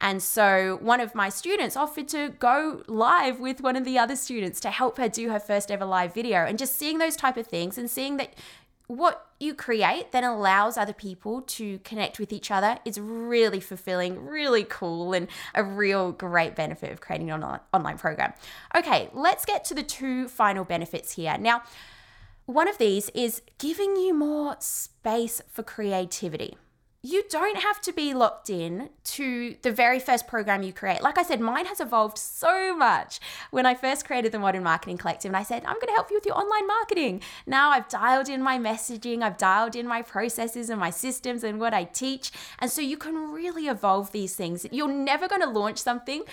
And 0.00 0.22
so 0.22 0.78
one 0.80 1.00
of 1.00 1.14
my 1.14 1.28
students 1.28 1.76
offered 1.76 2.08
to 2.08 2.30
go 2.38 2.82
live 2.88 3.38
with 3.38 3.60
one 3.60 3.76
of 3.76 3.84
the 3.84 3.98
other 3.98 4.16
students 4.16 4.60
to 4.60 4.70
help 4.70 4.96
her 4.98 5.08
do 5.08 5.30
her 5.30 5.38
first 5.38 5.70
ever 5.70 5.84
live 5.84 6.14
video 6.14 6.38
and 6.38 6.58
just 6.58 6.76
seeing 6.76 6.98
those 6.98 7.16
type 7.16 7.36
of 7.36 7.46
things 7.46 7.78
and 7.78 7.90
seeing 7.90 8.16
that 8.16 8.34
what 8.86 9.27
you 9.40 9.54
create 9.54 10.12
then 10.12 10.24
allows 10.24 10.76
other 10.76 10.92
people 10.92 11.42
to 11.42 11.78
connect 11.80 12.18
with 12.18 12.32
each 12.32 12.50
other 12.50 12.78
is 12.84 12.98
really 12.98 13.60
fulfilling, 13.60 14.26
really 14.26 14.64
cool, 14.64 15.12
and 15.12 15.28
a 15.54 15.62
real 15.62 16.12
great 16.12 16.56
benefit 16.56 16.92
of 16.92 17.00
creating 17.00 17.30
an 17.30 17.42
online 17.72 17.98
program. 17.98 18.32
Okay, 18.76 19.10
let's 19.12 19.44
get 19.44 19.64
to 19.66 19.74
the 19.74 19.82
two 19.82 20.28
final 20.28 20.64
benefits 20.64 21.12
here. 21.12 21.36
Now, 21.38 21.62
one 22.46 22.68
of 22.68 22.78
these 22.78 23.10
is 23.10 23.42
giving 23.58 23.96
you 23.96 24.14
more 24.14 24.56
space 24.58 25.42
for 25.48 25.62
creativity 25.62 26.56
you 27.02 27.22
don't 27.30 27.58
have 27.58 27.80
to 27.80 27.92
be 27.92 28.12
locked 28.12 28.50
in 28.50 28.90
to 29.04 29.54
the 29.62 29.70
very 29.70 30.00
first 30.00 30.26
program 30.26 30.64
you 30.64 30.72
create. 30.72 31.00
Like 31.00 31.16
I 31.16 31.22
said, 31.22 31.40
mine 31.40 31.66
has 31.66 31.80
evolved 31.80 32.18
so 32.18 32.76
much. 32.76 33.20
When 33.52 33.66
I 33.66 33.74
first 33.74 34.04
created 34.04 34.32
the 34.32 34.40
Modern 34.40 34.64
Marketing 34.64 34.98
Collective 34.98 35.28
and 35.28 35.36
I 35.36 35.44
said, 35.44 35.64
I'm 35.64 35.76
going 35.76 35.86
to 35.86 35.92
help 35.92 36.10
you 36.10 36.16
with 36.16 36.26
your 36.26 36.36
online 36.36 36.66
marketing. 36.66 37.22
Now 37.46 37.70
I've 37.70 37.88
dialed 37.88 38.28
in 38.28 38.42
my 38.42 38.58
messaging, 38.58 39.22
I've 39.22 39.38
dialed 39.38 39.76
in 39.76 39.86
my 39.86 40.02
processes 40.02 40.70
and 40.70 40.80
my 40.80 40.90
systems 40.90 41.44
and 41.44 41.60
what 41.60 41.72
I 41.72 41.84
teach. 41.84 42.32
And 42.58 42.68
so 42.68 42.82
you 42.82 42.96
can 42.96 43.32
really 43.32 43.68
evolve 43.68 44.10
these 44.10 44.34
things. 44.34 44.66
You're 44.72 44.92
never 44.92 45.28
going 45.28 45.42
to 45.42 45.48
launch 45.48 45.78
something 45.78 46.24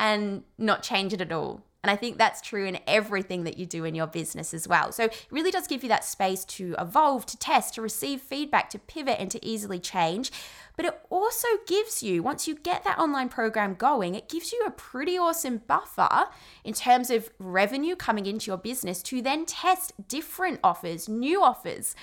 and 0.00 0.42
not 0.56 0.82
change 0.82 1.12
it 1.12 1.20
at 1.20 1.32
all. 1.32 1.62
And 1.84 1.90
I 1.90 1.96
think 1.96 2.16
that's 2.16 2.40
true 2.40 2.64
in 2.64 2.78
everything 2.86 3.44
that 3.44 3.58
you 3.58 3.66
do 3.66 3.84
in 3.84 3.94
your 3.94 4.06
business 4.06 4.54
as 4.54 4.66
well. 4.66 4.90
So 4.90 5.04
it 5.04 5.26
really 5.30 5.50
does 5.50 5.66
give 5.66 5.82
you 5.82 5.90
that 5.90 6.02
space 6.02 6.42
to 6.46 6.74
evolve, 6.78 7.26
to 7.26 7.36
test, 7.36 7.74
to 7.74 7.82
receive 7.82 8.22
feedback, 8.22 8.70
to 8.70 8.78
pivot, 8.78 9.16
and 9.20 9.30
to 9.30 9.46
easily 9.46 9.78
change. 9.78 10.32
But 10.78 10.86
it 10.86 10.98
also 11.10 11.46
gives 11.66 12.02
you, 12.02 12.22
once 12.22 12.48
you 12.48 12.54
get 12.54 12.84
that 12.84 12.98
online 12.98 13.28
program 13.28 13.74
going, 13.74 14.14
it 14.14 14.30
gives 14.30 14.50
you 14.50 14.64
a 14.66 14.70
pretty 14.70 15.18
awesome 15.18 15.58
buffer 15.58 16.28
in 16.64 16.72
terms 16.72 17.10
of 17.10 17.28
revenue 17.38 17.96
coming 17.96 18.24
into 18.24 18.50
your 18.50 18.56
business 18.56 19.02
to 19.02 19.20
then 19.20 19.44
test 19.44 19.92
different 20.08 20.60
offers, 20.64 21.06
new 21.06 21.42
offers 21.42 21.94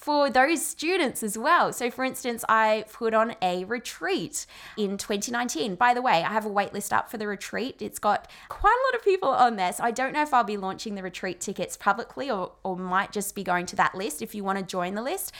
for 0.00 0.30
those 0.30 0.64
students 0.64 1.22
as 1.22 1.36
well. 1.36 1.72
So, 1.74 1.90
for 1.90 2.04
instance, 2.04 2.42
I 2.48 2.84
put 2.90 3.12
on 3.12 3.34
a 3.42 3.64
retreat 3.64 4.46
in 4.78 4.96
2019. 4.96 5.74
By 5.74 5.92
the 5.92 6.00
way, 6.00 6.24
I 6.24 6.32
have 6.32 6.46
a 6.46 6.50
waitlist 6.50 6.90
up 6.90 7.10
for 7.10 7.18
the 7.18 7.26
retreat. 7.26 7.82
It's 7.82 7.98
got 7.98 8.30
quite 8.48 8.74
a 8.74 8.84
lot 8.86 8.98
of 8.98 9.04
people 9.04 9.28
on 9.28 9.56
there. 9.56 9.72
So, 9.74 9.84
I 9.84 9.90
don't 9.90 10.14
know 10.14 10.22
if 10.22 10.32
I'll 10.32 10.42
be 10.42 10.56
launching 10.56 10.94
the 10.94 11.02
retreat 11.02 11.40
tickets 11.40 11.76
publicly 11.76 12.30
or, 12.30 12.52
or 12.64 12.76
might 12.76 13.12
just 13.12 13.34
be 13.34 13.44
going 13.44 13.66
to 13.66 13.76
that 13.76 13.94
list 13.94 14.22
if 14.22 14.34
you 14.34 14.42
want 14.42 14.58
to 14.58 14.64
join 14.64 14.94
the 14.94 15.02
list. 15.02 15.32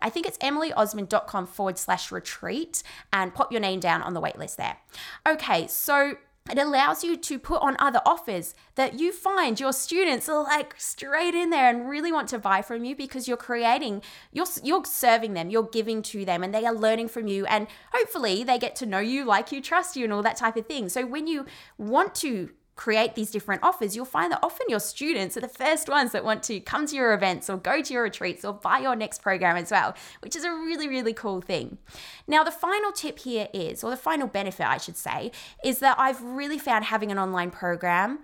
I 0.00 0.10
think 0.10 0.26
it's 0.26 0.38
emilyosmond.com 0.38 1.46
forward 1.46 1.78
slash 1.78 2.12
retreat 2.12 2.82
and 3.12 3.34
pop 3.34 3.50
your 3.50 3.60
name 3.60 3.80
down 3.80 4.02
on 4.02 4.14
the 4.14 4.20
waitlist 4.20 4.56
there. 4.56 4.76
Okay, 5.26 5.66
so 5.66 6.16
it 6.50 6.58
allows 6.58 7.02
you 7.02 7.16
to 7.16 7.38
put 7.38 7.62
on 7.62 7.74
other 7.78 8.00
offers 8.04 8.54
that 8.74 9.00
you 9.00 9.12
find 9.12 9.58
your 9.58 9.72
students 9.72 10.28
are 10.28 10.42
like 10.42 10.74
straight 10.76 11.34
in 11.34 11.48
there 11.48 11.70
and 11.70 11.88
really 11.88 12.12
want 12.12 12.28
to 12.28 12.38
buy 12.38 12.60
from 12.60 12.84
you 12.84 12.94
because 12.94 13.26
you're 13.26 13.36
creating 13.36 14.02
you're 14.30 14.46
you're 14.62 14.84
serving 14.84 15.32
them 15.32 15.48
you're 15.48 15.62
giving 15.62 16.02
to 16.02 16.22
them 16.26 16.42
and 16.42 16.54
they 16.54 16.66
are 16.66 16.74
learning 16.74 17.08
from 17.08 17.26
you 17.26 17.46
and 17.46 17.66
hopefully 17.92 18.44
they 18.44 18.58
get 18.58 18.76
to 18.76 18.84
know 18.84 18.98
you 18.98 19.24
like 19.24 19.52
you 19.52 19.62
trust 19.62 19.96
you 19.96 20.04
and 20.04 20.12
all 20.12 20.22
that 20.22 20.36
type 20.36 20.56
of 20.56 20.66
thing. 20.66 20.88
So 20.90 21.06
when 21.06 21.26
you 21.26 21.46
want 21.78 22.14
to 22.16 22.50
create 22.76 23.14
these 23.14 23.30
different 23.30 23.62
offers, 23.62 23.94
you'll 23.94 24.04
find 24.04 24.32
that 24.32 24.40
often 24.42 24.66
your 24.68 24.80
students 24.80 25.36
are 25.36 25.40
the 25.40 25.48
first 25.48 25.88
ones 25.88 26.12
that 26.12 26.24
want 26.24 26.42
to 26.44 26.60
come 26.60 26.86
to 26.86 26.96
your 26.96 27.14
events 27.14 27.48
or 27.48 27.56
go 27.56 27.80
to 27.80 27.92
your 27.92 28.02
retreats 28.02 28.44
or 28.44 28.52
buy 28.52 28.78
your 28.78 28.96
next 28.96 29.22
program 29.22 29.56
as 29.56 29.70
well, 29.70 29.94
which 30.20 30.34
is 30.34 30.44
a 30.44 30.50
really, 30.50 30.88
really 30.88 31.12
cool 31.12 31.40
thing. 31.40 31.78
Now, 32.26 32.42
the 32.42 32.50
final 32.50 32.90
tip 32.92 33.20
here 33.20 33.48
is, 33.54 33.84
or 33.84 33.90
the 33.90 33.96
final 33.96 34.26
benefit, 34.26 34.66
I 34.66 34.78
should 34.78 34.96
say, 34.96 35.30
is 35.64 35.78
that 35.78 35.98
I've 35.98 36.22
really 36.22 36.58
found 36.58 36.86
having 36.86 37.12
an 37.12 37.18
online 37.18 37.50
program 37.50 38.20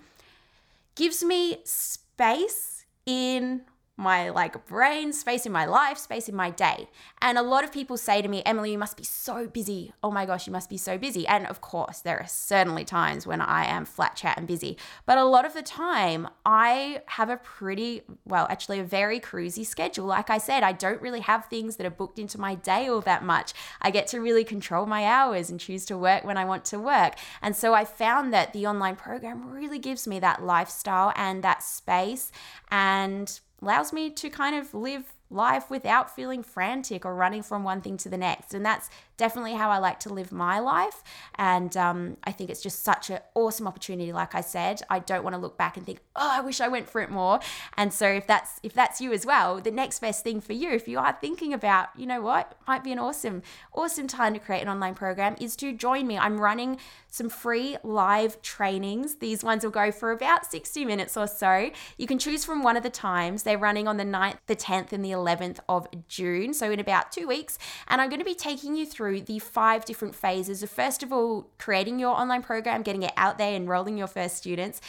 gives 0.96 1.22
me 1.22 1.58
space 1.64 2.84
in 3.06 3.62
my 4.00 4.30
like 4.30 4.66
brain, 4.66 5.12
space 5.12 5.46
in 5.46 5.52
my 5.52 5.66
life, 5.66 5.98
space 5.98 6.28
in 6.28 6.34
my 6.34 6.50
day. 6.50 6.88
And 7.20 7.38
a 7.38 7.42
lot 7.42 7.64
of 7.64 7.72
people 7.72 7.96
say 7.96 8.22
to 8.22 8.28
me, 8.28 8.42
Emily, 8.44 8.72
you 8.72 8.78
must 8.78 8.96
be 8.96 9.04
so 9.04 9.46
busy. 9.46 9.92
Oh 10.02 10.10
my 10.10 10.26
gosh, 10.26 10.46
you 10.46 10.52
must 10.52 10.70
be 10.70 10.76
so 10.76 10.98
busy. 10.98 11.26
And 11.26 11.46
of 11.46 11.60
course, 11.60 12.00
there 12.00 12.18
are 12.18 12.26
certainly 12.26 12.84
times 12.84 13.26
when 13.26 13.40
I 13.40 13.64
am 13.66 13.84
flat 13.84 14.16
chat 14.16 14.38
and 14.38 14.46
busy. 14.46 14.76
But 15.06 15.18
a 15.18 15.24
lot 15.24 15.44
of 15.44 15.54
the 15.54 15.62
time, 15.62 16.28
I 16.44 17.02
have 17.06 17.30
a 17.30 17.36
pretty, 17.36 18.02
well, 18.24 18.46
actually, 18.50 18.80
a 18.80 18.84
very 18.84 19.20
cruisy 19.20 19.66
schedule. 19.66 20.06
Like 20.06 20.30
I 20.30 20.38
said, 20.38 20.62
I 20.62 20.72
don't 20.72 21.00
really 21.00 21.20
have 21.20 21.46
things 21.46 21.76
that 21.76 21.86
are 21.86 21.90
booked 21.90 22.18
into 22.18 22.40
my 22.40 22.54
day 22.54 22.88
all 22.88 23.00
that 23.02 23.24
much. 23.24 23.52
I 23.80 23.90
get 23.90 24.06
to 24.08 24.20
really 24.20 24.44
control 24.44 24.86
my 24.86 25.04
hours 25.04 25.50
and 25.50 25.60
choose 25.60 25.84
to 25.86 25.98
work 25.98 26.24
when 26.24 26.36
I 26.36 26.44
want 26.44 26.64
to 26.66 26.78
work. 26.78 27.14
And 27.42 27.54
so 27.54 27.74
I 27.74 27.84
found 27.84 28.32
that 28.32 28.52
the 28.52 28.66
online 28.66 28.96
program 28.96 29.50
really 29.50 29.78
gives 29.78 30.06
me 30.06 30.18
that 30.20 30.42
lifestyle 30.42 31.12
and 31.16 31.44
that 31.44 31.62
space. 31.62 32.32
And 32.70 33.40
allows 33.62 33.92
me 33.92 34.10
to 34.10 34.30
kind 34.30 34.56
of 34.56 34.74
live 34.74 35.12
life 35.30 35.70
without 35.70 36.14
feeling 36.14 36.42
frantic 36.42 37.04
or 37.04 37.14
running 37.14 37.42
from 37.42 37.62
one 37.62 37.80
thing 37.80 37.96
to 37.98 38.08
the 38.08 38.18
next. 38.18 38.52
And 38.52 38.64
that's 38.64 38.90
definitely 39.20 39.52
how 39.52 39.68
I 39.68 39.76
like 39.76 40.00
to 40.00 40.08
live 40.12 40.32
my 40.32 40.60
life. 40.60 41.04
And 41.34 41.76
um, 41.76 42.16
I 42.24 42.32
think 42.32 42.48
it's 42.48 42.62
just 42.62 42.82
such 42.82 43.10
an 43.10 43.20
awesome 43.34 43.68
opportunity. 43.68 44.14
Like 44.14 44.34
I 44.34 44.40
said, 44.40 44.80
I 44.88 44.98
don't 44.98 45.22
want 45.22 45.34
to 45.34 45.40
look 45.40 45.58
back 45.58 45.76
and 45.76 45.84
think, 45.84 46.00
oh, 46.16 46.30
I 46.32 46.40
wish 46.40 46.58
I 46.58 46.68
went 46.68 46.88
for 46.88 47.02
it 47.02 47.10
more. 47.10 47.38
And 47.76 47.92
so 47.92 48.08
if 48.08 48.26
that's 48.26 48.58
if 48.62 48.72
that's 48.72 48.98
you 48.98 49.12
as 49.12 49.26
well, 49.26 49.60
the 49.60 49.70
next 49.70 50.00
best 50.00 50.24
thing 50.24 50.40
for 50.40 50.54
you, 50.54 50.70
if 50.70 50.88
you 50.88 50.98
are 50.98 51.16
thinking 51.20 51.52
about, 51.52 51.88
you 51.96 52.06
know 52.06 52.22
what, 52.22 52.56
might 52.66 52.82
be 52.82 52.92
an 52.92 52.98
awesome, 52.98 53.42
awesome 53.74 54.08
time 54.08 54.32
to 54.32 54.40
create 54.40 54.62
an 54.62 54.68
online 54.68 54.94
program, 54.94 55.36
is 55.38 55.54
to 55.56 55.72
join 55.74 56.06
me. 56.06 56.16
I'm 56.16 56.40
running 56.40 56.78
some 57.08 57.28
free 57.28 57.76
live 57.82 58.40
trainings. 58.40 59.16
These 59.16 59.44
ones 59.44 59.64
will 59.64 59.70
go 59.70 59.92
for 59.92 60.12
about 60.12 60.50
60 60.50 60.86
minutes 60.86 61.14
or 61.16 61.26
so. 61.26 61.70
You 61.98 62.06
can 62.06 62.18
choose 62.18 62.44
from 62.44 62.62
one 62.62 62.78
of 62.78 62.82
the 62.82 62.90
times. 62.90 63.42
They're 63.42 63.58
running 63.58 63.86
on 63.86 63.98
the 63.98 64.04
9th, 64.04 64.38
the 64.46 64.56
10th, 64.56 64.92
and 64.92 65.04
the 65.04 65.10
11th 65.10 65.58
of 65.68 65.86
June. 66.08 66.54
So 66.54 66.70
in 66.70 66.80
about 66.80 67.12
two 67.12 67.26
weeks. 67.28 67.58
And 67.88 68.00
I'm 68.00 68.08
going 68.08 68.20
to 68.20 68.24
be 68.24 68.34
taking 68.34 68.76
you 68.76 68.86
through 69.10 69.22
the 69.22 69.40
five 69.40 69.84
different 69.84 70.14
phases 70.14 70.62
of 70.62 70.70
first 70.70 71.02
of 71.02 71.12
all, 71.12 71.50
creating 71.58 71.98
your 71.98 72.14
online 72.14 72.42
program, 72.42 72.82
getting 72.82 73.02
it 73.02 73.12
out 73.16 73.38
there, 73.38 73.54
enrolling 73.54 73.98
your 73.98 74.06
first 74.06 74.36
students. 74.36 74.80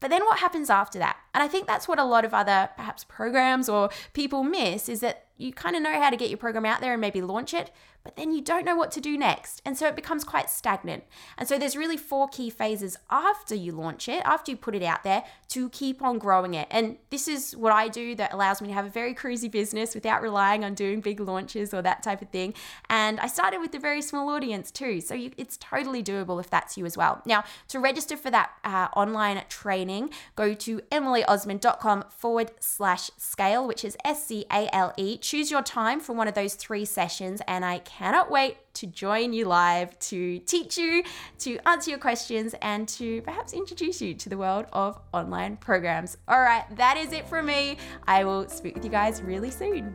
But 0.00 0.10
then 0.10 0.24
what 0.24 0.40
happens 0.40 0.70
after 0.70 0.98
that? 0.98 1.16
And 1.34 1.42
I 1.42 1.46
think 1.46 1.66
that's 1.66 1.86
what 1.86 2.00
a 2.00 2.04
lot 2.04 2.24
of 2.24 2.34
other 2.34 2.70
perhaps 2.76 3.04
programs 3.04 3.68
or 3.68 3.90
people 4.12 4.42
miss 4.42 4.88
is 4.88 5.00
that 5.00 5.26
you 5.40 5.52
kind 5.52 5.76
of 5.76 5.82
know 5.82 6.00
how 6.00 6.10
to 6.10 6.16
get 6.16 6.28
your 6.28 6.38
program 6.38 6.66
out 6.66 6.80
there 6.80 6.92
and 6.92 7.00
maybe 7.00 7.22
launch 7.22 7.54
it, 7.54 7.70
but 8.02 8.16
then 8.16 8.32
you 8.32 8.40
don't 8.40 8.64
know 8.64 8.76
what 8.76 8.90
to 8.92 9.00
do 9.00 9.18
next. 9.18 9.60
And 9.64 9.76
so 9.76 9.86
it 9.86 9.94
becomes 9.94 10.24
quite 10.24 10.48
stagnant. 10.48 11.04
And 11.36 11.46
so 11.46 11.58
there's 11.58 11.76
really 11.76 11.98
four 11.98 12.28
key 12.28 12.48
phases 12.48 12.96
after 13.10 13.54
you 13.54 13.72
launch 13.72 14.08
it, 14.08 14.22
after 14.24 14.50
you 14.50 14.56
put 14.56 14.74
it 14.74 14.82
out 14.82 15.02
there 15.02 15.24
to 15.48 15.68
keep 15.68 16.00
on 16.00 16.18
growing 16.18 16.54
it. 16.54 16.66
And 16.70 16.96
this 17.10 17.28
is 17.28 17.54
what 17.54 17.72
I 17.72 17.88
do 17.88 18.14
that 18.14 18.32
allows 18.32 18.62
me 18.62 18.68
to 18.68 18.74
have 18.74 18.86
a 18.86 18.90
very 18.90 19.14
cruisy 19.14 19.50
business 19.50 19.94
without 19.94 20.22
relying 20.22 20.64
on 20.64 20.74
doing 20.74 21.00
big 21.00 21.20
launches 21.20 21.74
or 21.74 21.82
that 21.82 22.02
type 22.02 22.22
of 22.22 22.30
thing. 22.30 22.54
And 22.88 23.20
I 23.20 23.26
started 23.26 23.60
with 23.60 23.74
a 23.74 23.78
very 23.78 24.00
small 24.00 24.30
audience 24.30 24.70
too. 24.70 25.00
So 25.02 25.14
you, 25.14 25.32
it's 25.36 25.58
totally 25.58 26.02
doable 26.02 26.40
if 26.40 26.48
that's 26.48 26.78
you 26.78 26.86
as 26.86 26.96
well. 26.96 27.20
Now, 27.26 27.44
to 27.68 27.78
register 27.78 28.16
for 28.16 28.30
that 28.30 28.50
uh, 28.64 28.88
online 28.96 29.42
training, 29.48 30.10
go 30.36 30.54
to 30.54 30.80
emilyosmond.com 30.90 32.04
forward 32.08 32.52
slash 32.60 33.10
scale, 33.18 33.66
which 33.66 33.84
is 33.84 33.96
S 34.04 34.26
C 34.26 34.46
A 34.50 34.74
L 34.74 34.94
E 34.96 35.18
choose 35.30 35.48
your 35.48 35.62
time 35.62 36.00
for 36.00 36.12
one 36.12 36.26
of 36.26 36.34
those 36.34 36.54
three 36.54 36.84
sessions, 36.84 37.40
and 37.46 37.64
I 37.64 37.78
cannot 37.78 38.32
wait 38.32 38.56
to 38.74 38.86
join 38.88 39.32
you 39.32 39.44
live 39.44 39.96
to 40.00 40.40
teach 40.40 40.76
you, 40.76 41.04
to 41.38 41.56
answer 41.68 41.90
your 41.90 42.00
questions, 42.00 42.52
and 42.62 42.88
to 42.88 43.22
perhaps 43.22 43.52
introduce 43.52 44.02
you 44.02 44.12
to 44.14 44.28
the 44.28 44.36
world 44.36 44.66
of 44.72 44.98
online 45.14 45.56
programs. 45.56 46.16
All 46.26 46.40
right, 46.40 46.64
that 46.74 46.96
is 46.96 47.12
it 47.12 47.28
from 47.28 47.46
me. 47.46 47.76
I 48.08 48.24
will 48.24 48.48
speak 48.48 48.74
with 48.74 48.84
you 48.84 48.90
guys 48.90 49.22
really 49.22 49.52
soon. 49.52 49.94